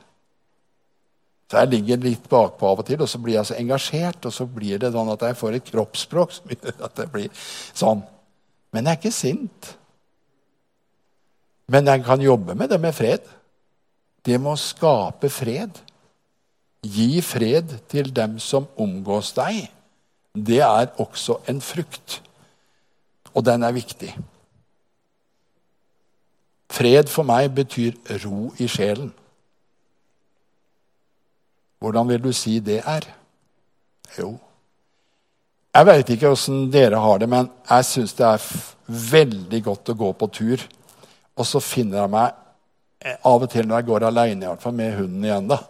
Så 1.52 1.60
jeg 1.60 1.72
ligger 1.74 2.06
litt 2.06 2.30
bakpå 2.32 2.70
av 2.70 2.80
og 2.80 2.88
til, 2.88 3.02
og 3.04 3.10
så 3.12 3.20
blir 3.20 3.36
jeg 3.36 3.50
så 3.50 3.58
engasjert. 3.60 4.24
Og 4.30 4.32
så 4.32 4.46
blir 4.48 4.80
det 4.80 4.94
sånn 4.94 5.10
at 5.12 5.26
jeg 5.28 5.36
får 5.42 5.58
et 5.58 5.68
kroppsspråk 5.68 6.38
som 6.38 6.52
gjør 6.54 6.78
at 6.88 6.96
det 7.02 7.08
blir 7.12 7.46
sånn. 7.76 8.06
Men 8.72 8.88
jeg 8.88 8.94
er 8.94 9.02
ikke 9.02 9.16
sint. 9.16 9.72
Men 11.72 11.90
jeg 11.92 12.06
kan 12.08 12.24
jobbe 12.24 12.56
med 12.56 12.72
det 12.72 12.80
med 12.80 12.96
fred. 12.96 13.26
Det 14.24 14.38
må 14.40 14.54
skape 14.60 15.28
fred. 15.34 15.82
Gi 16.82 17.22
fred 17.22 17.76
til 17.92 18.10
dem 18.14 18.40
som 18.42 18.66
omgås 18.82 19.34
deg. 19.38 19.68
Det 20.34 20.62
er 20.66 20.90
også 21.02 21.38
en 21.52 21.62
frukt. 21.62 22.22
Og 23.36 23.46
den 23.46 23.64
er 23.64 23.76
viktig. 23.76 24.12
Fred 26.72 27.10
for 27.12 27.28
meg 27.28 27.52
betyr 27.54 27.98
ro 28.24 28.52
i 28.60 28.68
sjelen. 28.72 29.12
Hvordan 31.82 32.08
vil 32.10 32.22
du 32.24 32.32
si 32.34 32.60
det 32.60 32.82
er? 32.86 33.08
Jo 34.18 34.38
Jeg 35.74 35.88
vet 35.88 36.10
ikke 36.14 36.30
åssen 36.34 36.66
dere 36.72 37.00
har 37.00 37.20
det, 37.20 37.30
men 37.32 37.48
jeg 37.70 37.86
syns 37.88 38.14
det 38.18 38.26
er 38.28 38.48
veldig 39.12 39.62
godt 39.64 39.92
å 39.94 39.96
gå 40.02 40.10
på 40.20 40.28
tur. 40.28 40.66
Og 41.40 41.48
så 41.48 41.62
finner 41.64 42.02
jeg 42.02 42.12
meg 42.12 43.16
av 43.24 43.46
og 43.46 43.48
til 43.50 43.68
når 43.68 43.80
jeg 43.80 43.88
går 43.88 44.06
aleine, 44.10 44.58
med 44.76 44.98
hunden 44.98 45.24
igjen, 45.26 45.48
da, 45.48 45.62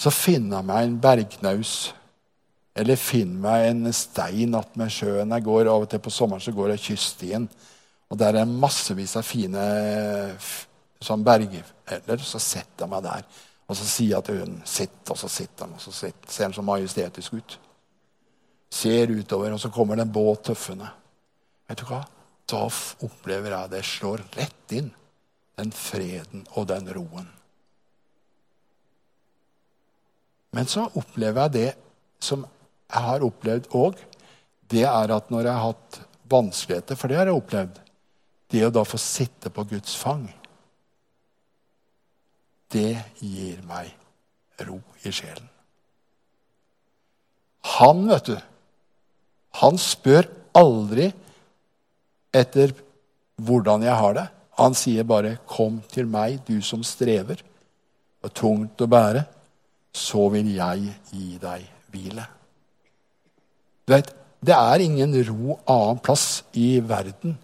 så 0.00 0.12
finner 0.14 0.60
jeg 0.60 0.68
meg 0.70 0.86
en 0.86 1.00
bergknaus. 1.02 1.74
Eller 2.80 2.96
finner 2.96 3.42
meg 3.42 3.66
en 3.68 3.92
stein 3.92 4.54
attmed 4.56 4.92
sjøen. 4.94 5.34
Jeg 5.34 5.44
går 5.44 5.68
Av 5.68 5.84
og 5.84 5.90
til 5.90 6.00
på 6.00 6.12
sommeren 6.14 6.40
så 6.40 6.54
går 6.56 6.72
jeg 6.72 6.84
kyststien. 6.86 7.48
Og 8.10 8.18
der 8.18 8.40
er 8.40 8.48
massevis 8.48 9.16
av 9.20 9.26
fine 9.26 9.64
sånn 11.04 11.24
bergeller. 11.26 12.24
Så 12.24 12.40
setter 12.40 12.86
jeg 12.86 12.92
meg 12.92 13.04
der. 13.04 13.26
Og 13.70 13.76
så 13.78 13.86
sier 13.86 14.16
jeg 14.16 14.26
til 14.26 14.40
hunden 14.40 14.62
'sitt', 14.66 15.10
og 15.10 15.18
så 15.18 15.28
sitter 15.28 15.64
han, 15.64 15.74
og 15.74 15.80
så 15.80 15.92
sitter, 15.92 16.32
ser 16.32 16.44
han 16.44 16.52
så 16.52 16.62
majestetisk 16.62 17.34
ut. 17.34 17.58
Ser 18.70 19.10
utover, 19.10 19.52
og 19.52 19.60
så 19.60 19.70
kommer 19.70 19.94
det 19.96 20.02
en 20.02 20.12
båt 20.12 20.42
tøffende. 20.44 20.88
Vet 21.68 21.78
du 21.78 21.84
hva? 21.84 22.00
Da 22.50 22.64
opplever 23.06 23.50
jeg 23.50 23.70
det 23.70 23.84
slår 23.84 24.24
rett 24.36 24.72
inn. 24.72 24.90
Den 25.56 25.70
freden 25.70 26.46
og 26.56 26.66
den 26.66 26.90
roen. 26.94 27.28
Men 30.56 30.66
så 30.66 30.88
opplever 30.98 31.46
jeg 31.46 31.54
det 31.56 31.70
som 32.22 32.42
jeg 32.90 33.04
har 33.06 33.22
opplevd 33.26 33.70
òg. 33.76 34.00
Det 34.70 34.82
er 34.86 35.14
at 35.14 35.30
når 35.30 35.46
jeg 35.46 35.54
har 35.54 35.72
hatt 35.72 36.00
vanskeligheter, 36.30 36.98
for 36.98 37.10
det 37.10 37.18
har 37.18 37.30
jeg 37.30 37.38
opplevd, 37.38 37.80
det 38.50 38.66
å 38.66 38.74
da 38.74 38.82
få 38.86 38.98
sitte 38.98 39.50
på 39.54 39.64
Guds 39.70 39.94
fang 39.98 40.26
det 42.70 42.98
gir 43.18 43.60
meg 43.66 43.90
ro 44.66 44.78
i 45.02 45.12
sjelen. 45.14 45.46
Han, 47.80 48.06
vet 48.08 48.30
du, 48.30 48.36
han 49.60 49.80
spør 49.80 50.28
aldri 50.56 51.10
etter 52.36 52.72
hvordan 53.40 53.84
jeg 53.84 53.96
har 54.02 54.16
det. 54.16 54.26
Han 54.60 54.76
sier 54.76 55.04
bare 55.04 55.38
'Kom 55.46 55.80
til 55.88 56.06
meg, 56.06 56.40
du 56.46 56.60
som 56.62 56.82
strever 56.84 57.42
og 58.22 58.34
tungt 58.34 58.80
å 58.80 58.86
bære, 58.86 59.24
så 59.92 60.28
vil 60.32 60.54
jeg 60.54 60.94
gi 61.10 61.38
deg 61.42 61.66
hvile'. 61.92 62.26
Du 63.86 63.94
vet, 63.94 64.14
Det 64.40 64.54
er 64.56 64.80
ingen 64.80 65.12
ro 65.28 65.58
annen 65.68 65.98
plass 66.00 66.42
i 66.56 66.80
verden 66.80 67.34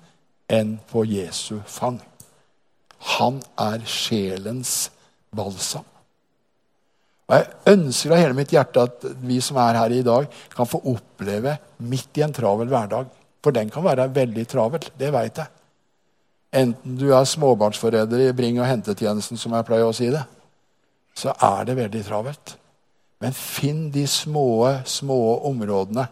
enn 0.48 0.78
på 0.88 1.02
Jesu 1.04 1.58
fang. 1.66 2.00
Han 3.18 3.42
er 3.58 3.84
sjelens 3.84 4.88
balsam. 5.28 5.84
Og 7.28 7.34
Jeg 7.36 7.74
ønsker 7.74 8.14
av 8.14 8.22
hele 8.22 8.38
mitt 8.38 8.54
hjerte 8.54 8.86
at 8.86 9.04
vi 9.20 9.40
som 9.44 9.58
er 9.60 9.76
her 9.76 9.92
i 9.92 10.02
dag, 10.06 10.28
kan 10.54 10.68
få 10.70 10.80
oppleve 10.86 11.58
midt 11.78 12.16
i 12.16 12.24
en 12.24 12.32
travel 12.32 12.70
hverdag. 12.70 13.10
For 13.42 13.54
den 13.54 13.68
kan 13.70 13.84
være 13.84 14.08
veldig 14.14 14.46
travel. 14.48 14.88
Det 14.98 15.12
veit 15.12 15.36
jeg. 15.36 15.52
Enten 16.56 16.96
du 16.96 17.10
er 17.12 17.26
småbarnsforræder 17.28 18.28
i 18.28 18.32
bring- 18.32 18.60
og 18.60 18.66
hentetjenesten, 18.70 19.36
som 19.36 19.52
jeg 19.52 19.66
pleier 19.66 19.84
å 19.84 19.94
si 19.94 20.08
det, 20.10 20.22
så 21.16 21.32
er 21.42 21.66
det 21.66 21.78
veldig 21.78 22.04
travelt. 22.06 22.56
Men 23.24 23.32
finn 23.36 23.88
de 23.92 24.04
små, 24.10 24.82
små 24.84 25.20
områdene 25.48 26.06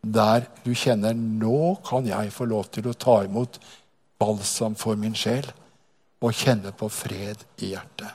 der 0.00 0.46
du 0.64 0.72
kjenner 0.76 1.16
nå 1.16 1.76
kan 1.86 2.06
jeg 2.08 2.32
få 2.32 2.46
lov 2.48 2.68
til 2.72 2.88
å 2.88 2.96
ta 2.96 3.20
imot 3.24 3.58
balsam 4.20 4.76
for 4.76 5.00
min 5.00 5.16
sjel 5.16 5.48
og 6.20 6.36
kjenne 6.36 6.72
på 6.76 6.88
fred 6.92 7.40
i 7.64 7.72
hjertet. 7.72 8.12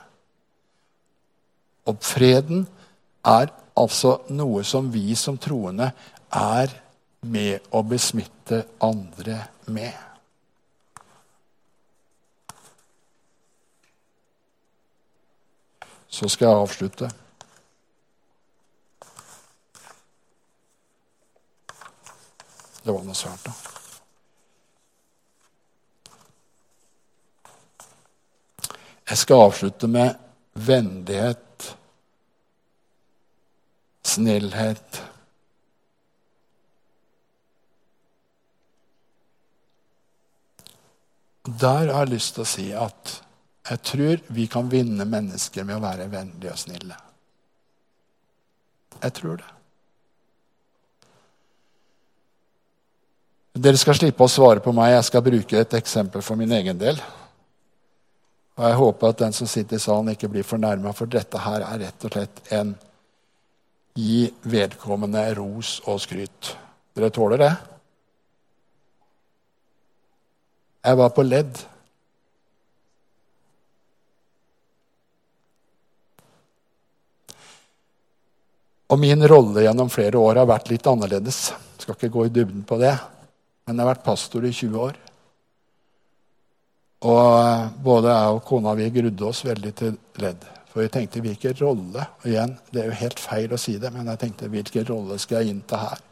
Og 1.86 1.98
freden 2.02 2.66
er 3.26 3.50
altså 3.78 4.20
noe 4.34 4.62
som 4.66 4.90
vi 4.94 5.14
som 5.18 5.38
troende 5.38 5.90
er 6.30 6.74
med 7.26 7.66
å 7.74 7.82
besmitte 7.86 8.62
andre 8.82 9.42
med. 9.66 10.05
Så 16.16 16.28
skal 16.32 16.48
jeg 16.48 16.56
avslutte. 16.64 17.08
Det 22.86 22.94
var 22.94 23.02
noe 23.04 23.18
svært, 23.18 23.44
da. 23.44 23.52
Jeg 29.06 29.20
skal 29.20 29.44
avslutte 29.48 29.90
med 29.90 30.16
vennlighet, 30.66 31.68
snillhet 34.06 35.02
Der 41.46 41.92
har 41.92 42.02
jeg 42.02 42.10
lyst 42.10 42.34
til 42.34 42.42
å 42.42 42.48
si 42.50 42.64
at 42.74 43.25
jeg 43.66 43.82
tror 43.82 44.22
vi 44.34 44.46
kan 44.46 44.68
vinne 44.70 45.04
mennesker 45.08 45.66
med 45.66 45.78
å 45.78 45.82
være 45.82 46.08
vennlige 46.12 46.52
og 46.52 46.60
snille. 46.60 46.96
Jeg 49.02 49.14
tror 49.18 49.36
det. 49.40 49.52
Dere 53.56 53.80
skal 53.80 53.96
slippe 53.96 54.24
å 54.24 54.30
svare 54.30 54.60
på 54.60 54.72
meg. 54.76 54.92
Jeg 54.92 55.06
skal 55.08 55.24
bruke 55.24 55.60
et 55.60 55.76
eksempel 55.78 56.22
for 56.24 56.38
min 56.38 56.52
egen 56.52 56.76
del. 56.78 56.98
Og 58.56 58.64
Jeg 58.64 58.80
håper 58.80 59.12
at 59.12 59.22
den 59.24 59.36
som 59.36 59.48
sitter 59.48 59.76
i 59.76 59.82
salen, 59.82 60.12
ikke 60.12 60.28
blir 60.32 60.44
fornærma, 60.44 60.92
for 60.96 61.08
dette 61.08 61.40
her 61.40 61.64
er 61.64 61.80
rett 61.86 62.04
og 62.04 62.12
slett 62.12 62.52
en 62.56 62.74
gi 63.96 64.26
vedkommende 64.44 65.22
ros 65.38 65.78
og 65.88 66.00
skryt. 66.04 66.52
Dere 66.96 67.10
tåler 67.12 67.40
det? 67.40 67.52
Jeg 70.86 71.00
var 71.00 71.10
på 71.16 71.24
ledd. 71.24 71.64
Og 78.86 78.98
min 79.02 79.28
rolle 79.28 79.64
gjennom 79.64 79.90
flere 79.90 80.18
år 80.18 80.42
har 80.42 80.48
vært 80.48 80.70
litt 80.70 80.86
annerledes. 80.86 81.50
Jeg 81.50 81.82
skal 81.82 81.96
ikke 81.96 82.12
gå 82.14 82.26
i 82.26 82.34
dybden 82.34 82.62
på 82.66 82.78
det. 82.78 82.94
Men 83.66 83.74
jeg 83.74 83.82
har 83.82 83.94
vært 83.96 84.06
pastor 84.06 84.46
i 84.46 84.52
20 84.54 84.78
år. 84.78 84.98
Og 87.06 87.22
eh, 87.38 87.64
både 87.82 88.12
jeg 88.12 88.36
og 88.36 88.44
kona 88.46 88.74
vi 88.78 88.92
grudde 88.94 89.26
oss 89.26 89.42
veldig 89.46 89.72
til 89.76 89.96
ledd. 90.22 90.46
For 90.70 90.84
vi 90.84 90.92
tenkte 90.92 91.22
hvilken 91.24 91.56
rolle 91.60 92.04
og 92.04 92.28
igjen, 92.28 92.54
Det 92.70 92.82
er 92.82 92.90
jo 92.90 93.00
helt 93.00 93.20
feil 93.20 93.52
å 93.52 93.58
si 93.60 93.78
det, 93.80 93.90
men 93.92 94.06
jeg 94.12 94.22
tenkte 94.22 94.50
hvilken 94.52 94.86
rolle 94.88 95.18
skal 95.18 95.42
jeg 95.42 95.54
innta 95.54 95.82
her? 95.82 96.02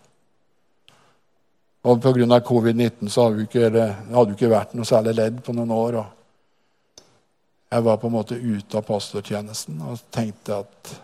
Og 1.84 2.00
pga. 2.00 2.40
covid-19 2.40 3.08
så 3.12 3.26
hadde 3.26 3.36
vi, 3.36 3.44
ikke, 3.44 3.88
hadde 4.14 4.32
ikke 4.32 4.48
vært 4.50 4.74
noe 4.74 4.88
særlig 4.88 5.14
ledd 5.14 5.42
på 5.44 5.52
noen 5.52 5.70
år. 5.70 5.98
og 6.00 7.02
Jeg 7.70 7.84
var 7.84 7.98
på 8.00 8.08
en 8.08 8.16
måte 8.16 8.40
ute 8.40 8.78
av 8.78 8.86
pastortjenesten 8.88 9.82
og 9.84 10.00
tenkte 10.10 10.62
at 10.64 10.94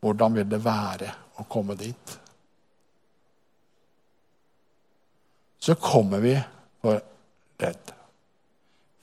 hvordan 0.00 0.38
vil 0.38 0.48
det 0.48 0.60
være 0.62 1.12
å 1.38 1.46
komme 1.50 1.76
dit? 1.78 2.14
Så 5.58 5.74
kommer 5.74 6.22
vi 6.22 6.34
for 6.80 7.00
redd. 7.58 7.94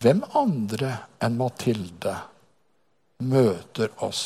Hvem 0.01 0.23
andre 0.37 0.91
enn 1.23 1.35
Mathilde 1.39 2.15
møter 3.25 3.91
oss? 4.05 4.23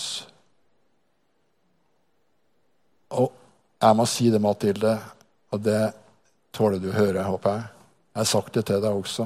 Og 3.17 3.33
jeg 3.79 3.97
må 3.97 4.05
si 4.09 4.29
det, 4.29 4.41
Mathilde, 4.43 4.93
og 5.49 5.61
det 5.65 5.81
tåler 6.53 6.81
du 6.81 6.89
å 6.91 6.97
høre, 6.97 7.25
håper 7.25 7.57
jeg. 7.57 7.67
Jeg 8.09 8.21
har 8.21 8.29
sagt 8.29 8.57
det 8.57 8.65
til 8.67 8.81
deg 8.83 9.01
også. 9.01 9.25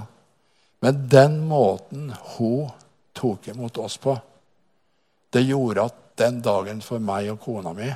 Men 0.83 1.03
den 1.11 1.39
måten 1.47 2.11
hun 2.35 2.71
tok 3.15 3.47
imot 3.51 3.79
oss 3.81 3.97
på, 4.01 4.15
det 5.33 5.45
gjorde 5.47 5.87
at 5.89 6.02
den 6.19 6.41
dagen 6.45 6.81
for 6.85 7.03
meg 7.03 7.31
og 7.33 7.39
kona 7.43 7.73
mi 7.77 7.89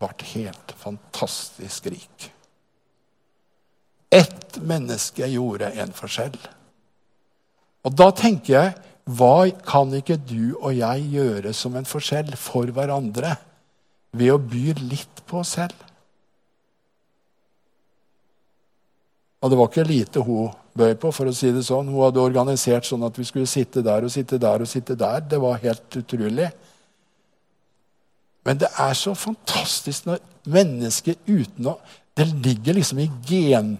ble 0.00 0.28
helt 0.34 0.74
fantastisk 0.76 1.86
rik. 1.92 2.30
Ett 4.14 4.58
menneske 4.62 5.26
gjorde 5.32 5.72
en 5.82 5.94
forskjell. 5.94 6.36
Og 7.84 7.96
da 7.98 8.10
tenker 8.16 8.52
jeg 8.54 8.74
hva 9.04 9.50
kan 9.66 9.90
ikke 9.92 10.16
du 10.16 10.54
og 10.54 10.72
jeg 10.76 11.08
gjøre 11.12 11.52
som 11.56 11.74
en 11.76 11.88
forskjell 11.88 12.30
for 12.40 12.70
hverandre 12.72 13.34
ved 14.16 14.32
å 14.32 14.38
by 14.40 14.76
litt 14.80 15.24
på 15.28 15.42
oss 15.42 15.56
selv? 15.58 15.74
Og 19.44 19.50
det 19.52 19.58
var 19.60 19.68
ikke 19.68 19.84
lite 19.84 20.22
hun 20.24 20.54
bøy 20.72 20.94
på. 20.96 21.10
for 21.12 21.28
å 21.28 21.34
si 21.36 21.50
det 21.52 21.66
sånn. 21.66 21.90
Hun 21.92 22.06
hadde 22.06 22.22
organisert 22.22 22.86
sånn 22.88 23.04
at 23.04 23.18
vi 23.18 23.26
skulle 23.28 23.50
sitte 23.50 23.82
der 23.84 24.06
og 24.06 24.12
sitte 24.12 24.38
der 24.40 24.64
og 24.64 24.70
sitte 24.70 24.96
der. 24.96 25.20
Det 25.20 25.40
var 25.42 25.60
helt 25.60 25.98
utrolig. 26.00 26.48
Men 28.44 28.60
det 28.60 28.68
er 28.78 28.94
så 28.96 29.14
fantastisk 29.16 30.06
når 30.08 30.22
mennesker 30.44 31.16
uten 31.26 31.72
å 31.72 31.78
Det 32.14 32.28
ligger 32.30 32.76
liksom 32.76 33.00
i 33.02 33.10
gen... 33.26 33.72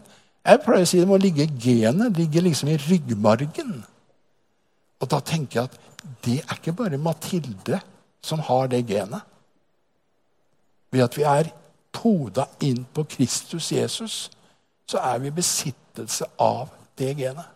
Jeg 0.45 0.61
pleier 0.65 0.83
å 0.83 0.89
si 0.89 0.99
det 0.99 1.07
må 1.07 1.17
ligge 1.23 1.45
i 1.45 1.53
genet. 1.63 2.11
Det 2.11 2.25
ligger 2.25 2.43
liksom 2.43 2.73
i 2.73 2.79
ryggmargen. 2.83 3.77
Og 4.99 5.11
da 5.13 5.21
tenker 5.23 5.61
jeg 5.61 5.69
at 5.71 6.17
det 6.27 6.41
er 6.43 6.57
ikke 6.59 6.75
bare 6.77 6.99
Mathilde 6.99 7.79
som 8.25 8.43
har 8.43 8.73
det 8.73 8.83
genet. 8.89 9.23
Ved 10.91 11.07
at 11.07 11.17
vi 11.17 11.25
er 11.31 11.53
poda 11.95 12.49
inn 12.67 12.83
på 12.91 13.07
Kristus 13.15 13.71
Jesus, 13.73 14.17
så 14.91 14.99
er 14.99 15.23
vi 15.23 15.31
i 15.31 15.39
besittelse 15.39 16.27
av 16.43 16.75
det 16.99 17.15
genet. 17.23 17.47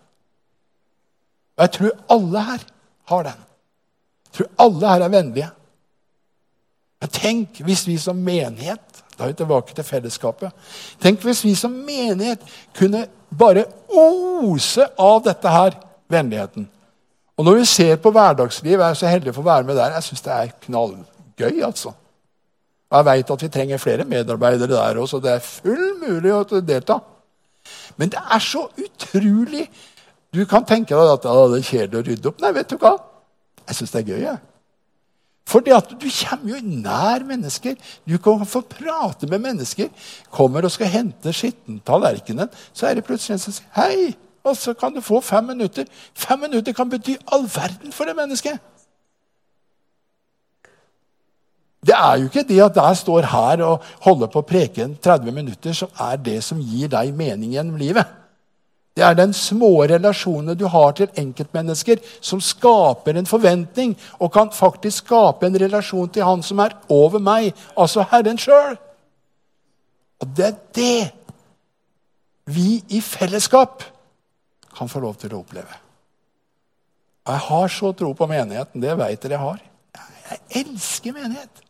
Og 1.59 1.67
jeg 1.67 1.75
tror 1.75 2.03
alle 2.15 2.47
her 2.53 2.67
har 3.11 3.29
den. 3.33 3.47
Jeg 4.29 4.39
tror 4.39 4.51
alle 4.65 4.93
her 4.95 5.05
er 5.05 5.15
vennlige. 5.19 5.51
Men 6.99 7.13
tenk 7.15 7.61
hvis 7.67 7.87
vi 7.87 7.97
som 8.03 8.19
menighet 8.19 8.89
da 9.19 9.27
er 9.27 9.33
vi 9.33 9.39
tilbake 9.41 9.75
til 9.75 9.85
fellesskapet. 9.85 10.53
Tenk 11.03 11.25
hvis 11.27 11.43
vi 11.43 11.55
som 11.59 11.73
menighet 11.75 12.43
kunne 12.79 13.07
bare 13.35 13.65
ose 13.91 14.87
av 14.95 15.25
dette 15.25 15.51
her, 15.51 15.75
vennligheten. 16.09 16.69
Og 17.39 17.45
når 17.45 17.59
vi 17.59 17.65
ser 17.67 17.97
på 18.03 18.13
hverdagsliv, 18.15 18.79
jeg 18.79 18.91
er 18.91 18.99
så 18.99 19.11
heldig 19.11 19.35
å 19.35 19.43
være 19.43 19.67
med 19.67 19.77
der. 19.77 19.97
Jeg 19.97 20.07
syns 20.07 20.23
det 20.23 20.37
er 20.37 20.53
knallgøy, 20.67 21.59
altså. 21.67 21.93
Og 22.89 22.97
jeg 22.97 23.09
veit 23.11 23.33
at 23.35 23.43
vi 23.43 23.51
trenger 23.53 23.83
flere 23.83 24.07
medarbeidere 24.09 24.71
der 24.71 25.03
også, 25.03 25.19
så 25.19 25.25
det 25.25 25.35
er 25.35 25.45
full 25.45 25.85
mulig 25.99 26.33
å 26.35 26.63
delta. 26.63 27.01
Men 27.99 28.15
det 28.15 28.23
er 28.23 28.43
så 28.43 28.69
utrolig 28.79 29.67
Du 30.33 30.43
kan 30.45 30.65
tenke 30.65 30.93
deg 30.93 31.11
at 31.11 31.25
det 31.25 31.59
er 31.59 31.63
kjedelig 31.65 31.99
å 31.99 32.05
rydde 32.05 32.29
opp. 32.29 32.41
Nei, 32.43 32.51
vet 32.53 32.69
du 32.69 32.77
hva? 32.77 32.91
Jeg 33.65 33.79
syns 33.79 33.95
det 33.95 34.01
er 34.03 34.11
gøy. 34.13 34.23
jeg. 34.27 34.48
Fordi 35.49 35.73
at 35.73 35.91
du 35.97 36.07
kommer 36.13 36.53
jo 36.53 36.61
nær 36.61 37.25
mennesker. 37.25 37.77
Du 38.09 38.19
kan 38.21 38.45
få 38.47 38.61
prate 38.69 39.29
med 39.31 39.41
mennesker. 39.41 39.89
Kommer 40.31 40.67
og 40.67 40.73
skal 40.75 40.93
hente 40.93 41.33
skitten 41.33 41.81
tallerkenen, 41.87 42.51
så 42.73 42.89
er 42.89 42.99
det 42.99 43.07
plutselig 43.07 43.39
en 43.39 43.45
som 43.47 43.57
sier 43.57 43.77
hei. 43.79 44.17
Og 44.45 44.57
så 44.57 44.75
kan 44.77 44.95
du 44.95 45.01
få 45.05 45.21
fem 45.25 45.45
minutter. 45.45 45.89
Fem 46.15 46.41
minutter 46.45 46.77
kan 46.77 46.91
bety 46.91 47.17
all 47.33 47.49
verden 47.49 47.93
for 47.93 48.09
det 48.09 48.17
mennesket. 48.17 48.61
Det 51.89 51.95
er 51.95 52.17
jo 52.19 52.29
ikke 52.29 52.45
det 52.49 52.61
at 52.61 52.77
jeg 52.77 52.97
står 52.97 53.27
her 53.33 53.63
og 53.65 53.85
holder 54.05 54.31
på 54.33 54.43
å 54.43 54.47
preke 54.47 54.89
30 55.03 55.33
minutter, 55.33 55.73
som 55.73 55.89
er 56.01 56.17
det 56.21 56.41
som 56.45 56.61
gir 56.61 56.91
deg 56.93 57.15
mening 57.17 57.55
gjennom 57.55 57.79
livet. 57.81 58.05
Det 58.99 59.05
er 59.07 59.15
den 59.15 59.31
små 59.37 59.85
relasjonen 59.87 60.59
du 60.59 60.65
har 60.67 60.97
til 60.99 61.13
enkeltmennesker, 61.21 62.01
som 62.21 62.41
skaper 62.43 63.15
en 63.15 63.29
forventning 63.31 63.93
og 64.19 64.33
kan 64.35 64.51
faktisk 64.51 65.05
skape 65.07 65.47
en 65.47 65.59
relasjon 65.63 66.11
til 66.11 66.27
Han 66.27 66.43
som 66.43 66.59
er 66.65 66.75
over 66.91 67.23
meg, 67.23 67.53
altså 67.79 68.03
Herren 68.11 68.41
sjøl. 68.43 68.75
Og 70.19 70.35
det 70.35 70.49
er 70.49 70.59
det 70.75 71.13
vi 72.51 72.81
i 72.91 73.01
fellesskap 73.05 73.87
kan 74.75 74.91
få 74.91 75.05
lov 75.05 75.15
til 75.23 75.37
å 75.37 75.45
oppleve. 75.45 75.79
Og 77.29 77.35
jeg 77.37 77.45
har 77.47 77.71
så 77.71 77.93
tro 77.93 78.11
på 78.19 78.27
menigheten. 78.27 78.83
Det 78.83 78.99
vet 78.99 79.23
dere 79.23 79.37
jeg 79.37 79.45
har. 79.45 79.65
Jeg 80.29 80.65
elsker 80.65 81.15
menighet. 81.15 81.68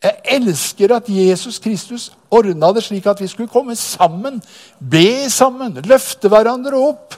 Jeg 0.00 0.20
elsker 0.24 0.94
at 0.96 1.08
Jesus 1.12 1.58
Kristus 1.60 2.08
ordna 2.32 2.70
det 2.72 2.86
slik 2.86 3.06
at 3.06 3.20
vi 3.20 3.28
skulle 3.28 3.52
komme 3.52 3.76
sammen, 3.76 4.38
be 4.80 5.28
sammen, 5.30 5.76
løfte 5.84 6.30
hverandre 6.32 6.78
opp. 6.80 7.16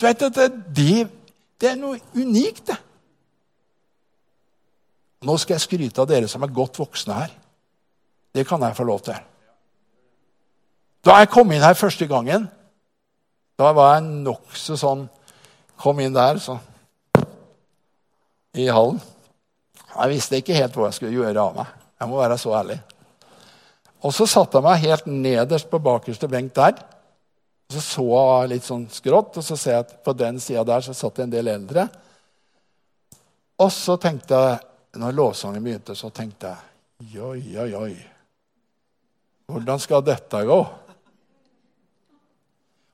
Du 0.00 0.06
vet 0.06 0.22
at 0.24 0.38
det, 0.76 1.04
det 1.60 1.68
er 1.68 1.76
noe 1.76 2.00
unikt, 2.16 2.70
det. 2.70 2.78
Nå 5.28 5.36
skal 5.36 5.58
jeg 5.58 5.66
skryte 5.66 6.00
av 6.00 6.08
dere 6.08 6.28
som 6.32 6.46
er 6.46 6.54
godt 6.56 6.80
voksne 6.80 7.18
her. 7.18 7.34
Det 8.32 8.46
kan 8.48 8.62
jeg 8.64 8.76
få 8.76 8.86
lov 8.88 9.02
til. 9.04 9.18
Da 11.04 11.18
jeg 11.20 11.28
kom 11.32 11.52
inn 11.52 11.64
her 11.64 11.76
første 11.76 12.08
gangen, 12.08 12.46
da 13.60 13.72
var 13.76 13.98
jeg 13.98 14.08
nokså 14.24 14.78
sånn 14.80 15.08
Kom 15.80 15.96
inn 16.04 16.12
der, 16.12 16.36
så 16.36 16.58
I 18.52 18.66
hallen. 18.68 18.98
Jeg 19.90 20.12
visste 20.12 20.38
ikke 20.38 20.56
helt 20.56 20.76
hva 20.76 20.88
jeg 20.88 20.98
skulle 20.98 21.18
gjøre 21.18 21.42
av 21.42 21.56
meg. 21.58 21.76
Jeg 22.00 22.10
må 22.10 22.20
være 22.20 22.38
så 22.40 22.54
ærlig. 22.56 22.78
Og 24.00 24.14
så 24.16 24.26
satte 24.30 24.56
jeg 24.56 24.64
meg 24.64 24.84
helt 24.86 25.08
nederst 25.10 25.68
på 25.70 25.82
bakerste 25.82 26.28
benk 26.30 26.54
der. 26.56 26.78
Og 27.70 27.76
Så 27.76 27.82
så 27.84 28.06
jeg 28.10 28.50
litt 28.54 28.66
sånn 28.66 28.86
skrått, 28.90 29.36
og 29.36 29.44
så 29.46 29.56
ser 29.58 29.76
jeg 29.76 29.84
at 29.84 29.92
på 30.04 30.14
den 30.16 30.40
sida 30.42 30.64
der 30.66 30.82
så 30.82 30.94
satt 30.96 31.20
det 31.20 31.26
en 31.26 31.34
del 31.34 31.50
eldre. 31.52 31.86
Og 33.60 33.70
så 33.74 33.98
tenkte 34.00 34.38
jeg, 34.40 34.60
når 34.98 35.14
lovsangen 35.14 35.62
begynte, 35.62 35.94
så 35.94 36.10
tenkte 36.10 36.50
jeg 36.50 36.66
Oi, 37.22 37.56
oi, 37.56 37.70
oi. 37.78 37.92
Hvordan 39.50 39.80
skal 39.80 40.02
dette 40.04 40.42
gå? 40.44 40.58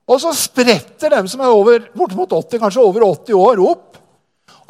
Og 0.07 0.21
så 0.23 0.31
spretter 0.37 1.17
de 1.17 1.23
som 1.31 1.43
er 1.43 1.55
over, 1.55 1.89
bortimot 1.97 2.37
80, 2.37 2.61
kanskje 2.63 2.85
over 2.85 3.07
80 3.09 3.41
år, 3.41 3.63
opp. 3.67 3.99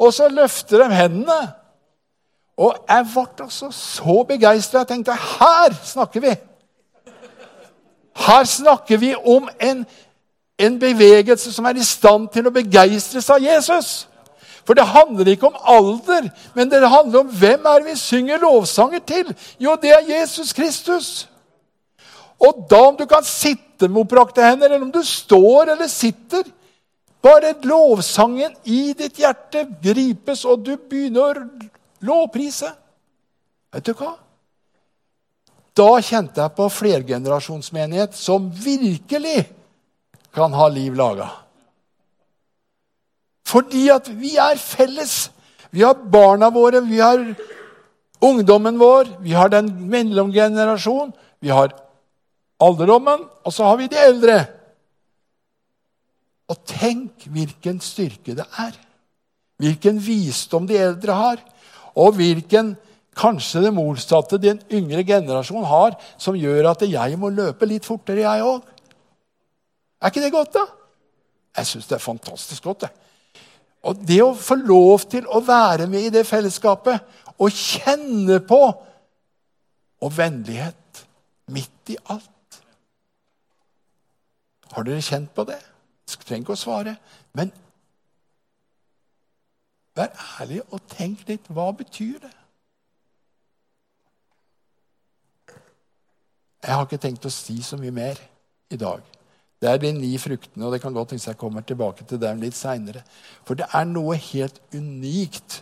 Og 0.01 0.13
så 0.13 0.29
løfter 0.33 0.81
de 0.81 0.87
hendene. 0.97 1.37
Og 2.57 2.75
jeg 2.89 3.05
ble 3.13 3.45
altså 3.45 3.69
så 3.71 4.23
begeistra. 4.27 4.79
Jeg 4.79 4.87
tenkte 4.87 5.13
her 5.13 5.75
snakker 5.85 6.23
vi! 6.23 6.35
Her 8.17 8.43
snakker 8.49 8.97
vi 8.97 9.13
om 9.15 9.49
en, 9.61 9.85
en 10.59 10.79
bevegelse 10.79 11.53
som 11.53 11.65
er 11.69 11.77
i 11.77 11.85
stand 11.85 12.31
til 12.33 12.49
å 12.49 12.53
begeistres 12.53 13.29
av 13.29 13.43
Jesus. 13.43 14.07
For 14.65 14.75
det 14.75 14.87
handler 14.89 15.29
ikke 15.31 15.47
om 15.47 15.59
alder, 15.63 16.31
men 16.57 16.71
det 16.71 16.81
handler 16.89 17.19
om 17.19 17.29
hvem 17.29 17.69
er 17.71 17.85
vi 17.85 17.93
synger 17.95 18.41
lovsanger 18.41 19.05
til. 19.05 19.29
Jo, 19.61 19.77
det 19.81 19.93
er 19.93 20.09
Jesus 20.09 20.51
Kristus. 20.53 21.27
Og 22.41 22.65
da 22.69 22.81
om 22.89 22.97
du 22.97 23.05
kan 23.05 23.23
sitte 23.23 23.87
med 23.87 24.01
oppbrakte 24.01 24.43
hender, 24.43 24.73
eller 24.73 24.89
om 24.89 24.91
du 24.91 25.03
står 25.05 25.73
eller 25.75 25.87
sitter 25.87 26.43
Bare 27.21 27.55
lovsangen 27.65 28.53
i 28.69 28.93
ditt 28.93 29.17
hjerte 29.19 29.63
gripes, 29.83 30.43
og 30.45 30.61
du 30.63 30.75
begynner 30.77 31.39
å 31.39 31.45
lovprise. 32.05 32.71
Vet 33.73 33.85
du 33.85 33.93
hva? 33.97 34.13
Da 35.77 35.89
kjente 36.01 36.41
jeg 36.41 36.55
på 36.57 36.69
flergenerasjonsmenighet 36.73 38.15
som 38.17 38.49
virkelig 38.49 39.43
kan 40.33 40.53
ha 40.57 40.67
liv 40.73 40.95
laga. 40.97 41.29
Fordi 43.47 43.87
at 43.93 44.09
vi 44.09 44.35
er 44.41 44.57
felles. 44.59 45.29
Vi 45.71 45.83
har 45.85 45.99
barna 46.11 46.49
våre, 46.53 46.81
vi 46.81 46.99
har 46.99 47.21
ungdommen 48.23 48.79
vår, 48.79 49.17
vi 49.21 49.35
har 49.37 49.51
den 49.53 49.69
mellomgenerasjonen, 49.91 51.13
vi 51.39 51.51
har 51.53 51.73
alderdommen, 52.63 53.27
og 53.45 53.53
så 53.53 53.67
har 53.69 53.77
vi 53.77 53.89
de 53.91 53.99
eldre. 54.01 54.37
Og 56.47 56.59
tenk 56.65 57.27
hvilken 57.29 57.79
styrke 57.83 58.35
det 58.37 58.47
er. 58.57 58.73
Hvilken 59.61 59.99
visdom 60.01 60.67
de 60.69 60.77
eldre 60.79 61.17
har. 61.17 61.41
Og 61.97 62.17
hvilken 62.17 62.75
kanskje 63.17 63.63
det 63.65 63.73
motsatte 63.73 64.39
den 64.41 64.59
yngre 64.69 65.03
generasjon 65.07 65.65
har, 65.65 65.97
som 66.21 66.37
gjør 66.37 66.71
at 66.73 66.85
jeg 66.85 67.17
må 67.19 67.31
løpe 67.33 67.69
litt 67.69 67.87
fortere, 67.87 68.25
jeg 68.27 68.45
òg. 68.45 68.61
Er 69.97 70.13
ikke 70.13 70.21
det 70.21 70.33
godt, 70.35 70.53
da? 70.59 70.65
Jeg 71.57 71.71
syns 71.71 71.89
det 71.89 71.97
er 71.97 72.03
fantastisk 72.03 72.69
godt. 72.69 72.85
det. 72.85 72.91
Og 73.87 74.01
det 74.05 74.19
å 74.21 74.33
få 74.37 74.59
lov 74.59 75.07
til 75.09 75.25
å 75.25 75.41
være 75.41 75.87
med 75.89 76.05
i 76.05 76.13
det 76.13 76.25
fellesskapet 76.27 77.01
og 77.37 77.53
kjenne 77.53 78.39
på 78.45 78.61
og 79.97 80.13
vennlighet 80.13 81.05
midt 81.53 81.93
i 81.95 81.97
alt 82.13 82.33
har 84.77 84.85
dere 84.85 85.01
kjent 85.01 85.31
på 85.33 85.45
det? 85.47 85.57
Trenger 86.27 86.43
ikke 86.43 86.53
å 86.53 86.59
svare. 86.59 86.91
Men 87.33 87.49
vær 89.97 90.13
ærlig 90.39 90.61
og 90.71 90.81
tenk 90.91 91.25
litt. 91.29 91.49
Hva 91.49 91.71
betyr 91.75 92.19
det? 92.23 92.33
Jeg 96.63 96.75
har 96.75 96.87
ikke 96.87 96.99
tenkt 96.99 97.25
å 97.27 97.31
si 97.31 97.59
så 97.63 97.77
mye 97.79 97.93
mer 97.95 98.19
i 98.73 98.79
dag. 98.79 99.03
Det 99.61 99.69
er 99.69 99.79
de 99.81 99.91
ni 99.95 100.11
fruktene, 100.21 100.67
og 100.67 100.73
det 100.73 100.81
kan 100.83 100.93
godt 100.93 101.15
hende 101.15 101.25
jeg 101.25 101.39
kommer 101.39 101.63
tilbake 101.65 102.05
til 102.05 102.19
dem 102.21 102.41
litt 102.41 102.57
seinere. 102.57 103.01
For 103.45 103.57
det 103.57 103.69
er 103.73 103.87
noe 103.89 104.17
helt 104.21 104.59
unikt 104.75 105.61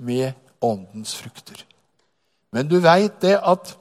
med 0.00 0.32
åndens 0.64 1.14
frukter. 1.18 1.60
Men 2.52 2.68
du 2.68 2.78
veit 2.80 3.18
det 3.20 3.36
at 3.36 3.74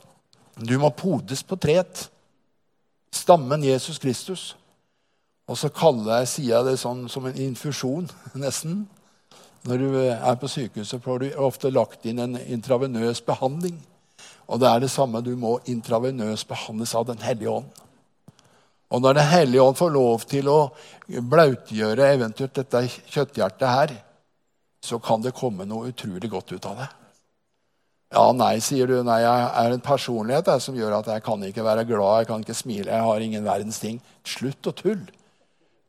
du 0.60 0.76
må 0.80 0.90
podes 0.96 1.44
på 1.44 1.56
treet. 1.60 2.08
Stammen 3.16 3.64
Jesus 3.64 4.00
Kristus. 4.00 4.56
Og 5.48 5.60
så 5.60 5.70
kaller 5.70 6.24
jeg, 6.24 6.32
sier 6.32 6.52
jeg 6.56 6.68
det 6.68 6.80
sånn 6.82 7.06
som 7.12 7.28
en 7.30 7.40
infusjon, 7.40 8.10
nesten. 8.44 8.84
Når 9.66 9.82
du 9.82 9.96
er 9.98 10.36
på 10.38 10.48
sykehuset, 10.48 11.02
får 11.02 11.20
du 11.20 11.28
ofte 11.42 11.72
lagt 11.74 12.06
inn 12.06 12.22
en 12.22 12.38
intravenøs 12.38 13.24
behandling. 13.26 13.80
Og 14.46 14.62
det 14.62 14.70
er 14.70 14.84
det 14.84 14.92
samme. 14.94 15.24
Du 15.26 15.34
må 15.40 15.58
intravenøs 15.66 16.46
behandles 16.46 16.94
av 16.96 17.08
Den 17.10 17.24
hellige 17.26 17.50
ånd. 17.50 17.72
Og 18.94 19.02
når 19.02 19.14
Den 19.18 19.32
hellige 19.32 19.62
ånd 19.62 19.78
får 19.78 19.90
lov 19.96 20.28
til 20.30 20.50
å 20.52 20.60
blautgjøre 21.08 22.12
eventuelt 22.14 22.54
dette 22.54 22.84
kjøtthjertet 23.10 23.68
her, 23.68 23.96
så 24.86 25.00
kan 25.02 25.24
det 25.26 25.34
komme 25.34 25.66
noe 25.66 25.90
utrolig 25.90 26.30
godt 26.30 26.54
ut 26.54 26.66
av 26.70 26.84
det. 26.84 26.90
Ja, 28.14 28.30
nei, 28.38 28.60
sier 28.62 28.88
du. 28.88 29.00
Nei, 29.04 29.18
jeg 29.24 29.48
er 29.64 29.74
en 29.74 29.84
personlighet 29.84 30.52
jeg, 30.52 30.62
som 30.62 30.78
gjør 30.78 31.00
at 31.00 31.10
jeg 31.10 31.24
kan 31.26 31.42
ikke 31.44 31.66
være 31.66 31.88
glad, 31.90 32.20
jeg 32.22 32.30
kan 32.30 32.46
ikke 32.46 32.58
smile, 32.58 32.92
jeg 32.92 33.08
har 33.08 33.26
ingen 33.26 33.48
verdens 33.48 33.82
ting. 33.82 33.98
Slutt 34.24 34.70
å 34.70 34.76
tulle. 34.78 35.10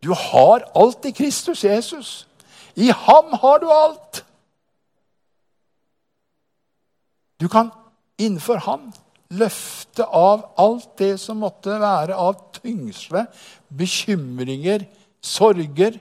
Du 0.03 0.11
har 0.17 0.65
alt 0.77 1.05
i 1.09 1.13
Kristus 1.17 1.63
Jesus. 1.65 2.25
I 2.77 2.91
ham 2.93 3.33
har 3.41 3.61
du 3.63 3.69
alt. 3.73 4.23
Du 7.41 7.49
kan 7.53 7.71
innenfor 8.21 8.61
ham 8.65 8.91
løfte 9.37 10.07
av 10.07 10.45
alt 10.61 10.93
det 11.01 11.17
som 11.21 11.41
måtte 11.43 11.77
være 11.81 12.17
av 12.17 12.39
tyngsle, 12.61 13.27
bekymringer, 13.69 14.87
sorger. 15.25 15.99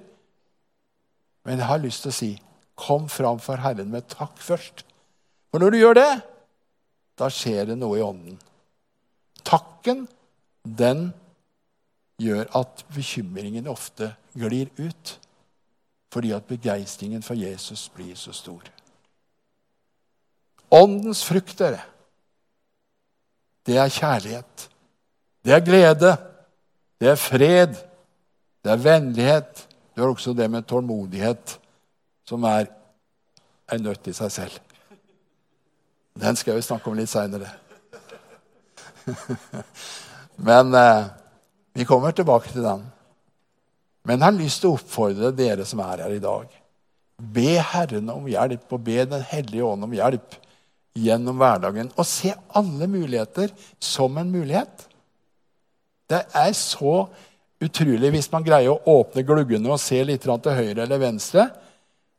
Men 1.46 1.60
jeg 1.60 1.70
har 1.70 1.84
lyst 1.84 2.06
til 2.06 2.14
å 2.14 2.20
si 2.20 2.32
kom 2.76 3.08
fram 3.12 3.40
for 3.40 3.60
Herren 3.64 3.92
med 3.92 4.08
takk 4.12 4.36
først. 4.44 4.84
For 5.50 5.64
når 5.64 5.72
du 5.72 5.80
gjør 5.80 5.98
det, 6.00 6.10
da 7.16 7.30
skjer 7.32 7.72
det 7.72 7.78
noe 7.80 8.00
i 8.00 8.04
ånden. 8.04 8.36
Takken, 9.48 10.04
den 10.66 11.08
gjør 12.20 12.50
at 12.60 12.84
bekymringen 12.96 13.70
ofte 13.72 14.12
glir 14.36 14.72
ut. 14.80 15.16
Fordi 16.14 16.32
at 16.32 16.46
begeistringen 16.48 17.24
for 17.24 17.34
Jesus 17.34 17.90
blir 17.90 18.16
så 18.16 18.32
stor. 18.34 18.64
Åndens 20.72 21.24
frukt, 21.26 21.58
dere, 21.60 21.82
det 23.66 23.78
er 23.78 23.90
kjærlighet. 23.90 24.70
Det 25.46 25.54
er 25.54 25.66
glede. 25.66 26.18
Det 27.02 27.10
er 27.10 27.16
fred. 27.16 27.76
Det 28.64 28.72
er 28.72 28.82
vennlighet. 28.82 29.68
Det 29.96 30.04
er 30.04 30.08
også 30.08 30.34
det 30.34 30.52
med 30.52 30.66
tålmodighet, 30.68 31.60
som 32.28 32.44
er 32.44 32.66
en 33.72 33.86
nøtt 33.86 34.08
i 34.08 34.14
seg 34.14 34.32
selv. 34.32 34.58
Den 36.20 36.36
skal 36.36 36.58
vi 36.58 36.66
snakke 36.66 36.92
om 36.92 36.98
litt 36.98 37.12
seinere. 37.12 37.48
Men 40.48 40.76
eh, 40.76 41.08
vi 41.76 41.88
kommer 41.88 42.12
tilbake 42.12 42.52
til 42.52 42.64
den. 42.66 42.84
Men 44.06 44.20
jeg 44.20 44.26
har 44.28 44.38
lyst 44.38 44.62
til 44.62 44.72
å 44.72 44.78
oppfordre 44.78 45.34
dere 45.36 45.66
som 45.68 45.82
er 45.84 46.06
her 46.06 46.14
i 46.14 46.24
dag. 46.24 46.50
Be 47.18 47.56
Herren 47.58 48.10
om 48.14 48.28
hjelp, 48.30 48.66
og 48.70 48.84
be 48.86 49.06
Den 49.06 49.24
hellige 49.26 49.66
ånd 49.66 49.88
om 49.88 49.94
hjelp 49.96 50.36
gjennom 50.96 51.40
hverdagen. 51.42 51.92
Og 51.98 52.08
se 52.08 52.34
alle 52.56 52.88
muligheter 52.92 53.54
som 53.82 54.18
en 54.22 54.32
mulighet. 54.32 54.88
Det 56.06 56.22
er 56.38 56.52
så 56.54 57.08
utrolig 57.64 58.12
hvis 58.14 58.30
man 58.34 58.46
greier 58.46 58.74
å 58.74 59.00
åpne 59.00 59.24
gluggene 59.26 59.72
og 59.74 59.82
se 59.82 60.02
litt 60.06 60.22
til 60.26 60.60
høyre 60.60 60.84
eller 60.86 61.02
venstre. 61.02 61.48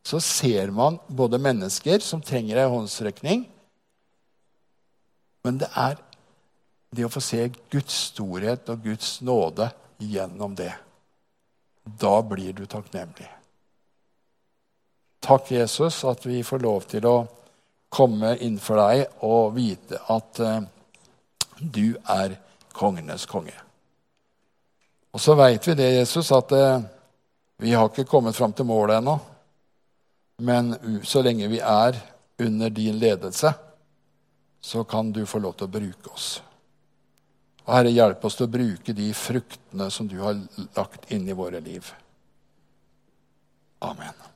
Så 0.07 0.19
ser 0.23 0.71
man 0.75 0.99
både 1.07 1.39
mennesker 1.43 2.03
som 2.03 2.23
trenger 2.23 2.63
ei 2.63 2.71
håndsrekning, 2.71 3.47
men 5.47 5.59
det 5.59 5.69
er 5.79 5.99
det 6.95 7.05
å 7.07 7.11
få 7.11 7.23
se 7.23 7.45
Guds 7.71 7.95
storhet 8.11 8.71
og 8.73 8.83
Guds 8.87 9.21
nåde 9.23 9.69
gjennom 10.03 10.55
det. 10.59 10.73
Da 11.87 12.23
blir 12.23 12.53
du 12.53 12.67
takknemlig. 12.67 13.29
Takk, 15.21 15.51
Jesus, 15.51 16.05
at 16.05 16.27
vi 16.27 16.43
får 16.43 16.59
lov 16.59 16.87
til 16.91 17.07
å 17.07 17.17
komme 17.89 18.35
innenfor 18.37 18.81
deg 18.81 19.23
og 19.27 19.55
vite 19.55 20.01
at 20.11 20.41
uh, 20.43 20.59
du 21.59 21.95
er 22.11 22.37
kongenes 22.75 23.27
konge. 23.31 23.55
Og 25.15 25.23
så 25.23 25.37
veit 25.39 25.67
vi 25.67 25.77
det, 25.79 25.93
Jesus, 25.97 26.33
at 26.35 26.53
uh, 26.53 26.83
vi 27.63 27.73
har 27.73 27.89
ikke 27.89 28.07
kommet 28.11 28.37
fram 28.37 28.53
til 28.53 28.69
målet 28.69 28.99
ennå. 28.99 29.17
Men 30.43 30.75
så 31.07 31.23
lenge 31.25 31.49
vi 31.49 31.63
er 31.63 31.97
under 32.43 32.71
din 32.71 32.99
ledelse, 32.99 33.55
så 34.61 34.85
kan 34.85 35.13
du 35.13 35.23
få 35.27 35.39
lov 35.39 35.55
til 35.57 35.71
å 35.71 35.75
bruke 35.79 36.13
oss. 36.13 36.29
Herre, 37.67 37.91
hjelp 37.91 38.25
oss 38.25 38.39
til 38.39 38.47
å 38.47 38.53
bruke 38.53 38.95
de 38.95 39.09
fruktene 39.17 39.91
som 39.91 40.07
du 40.07 40.21
har 40.23 40.39
lagt 40.77 41.11
inn 41.11 41.27
i 41.27 41.35
våre 41.35 41.61
liv. 41.61 41.91
Amen. 43.83 44.36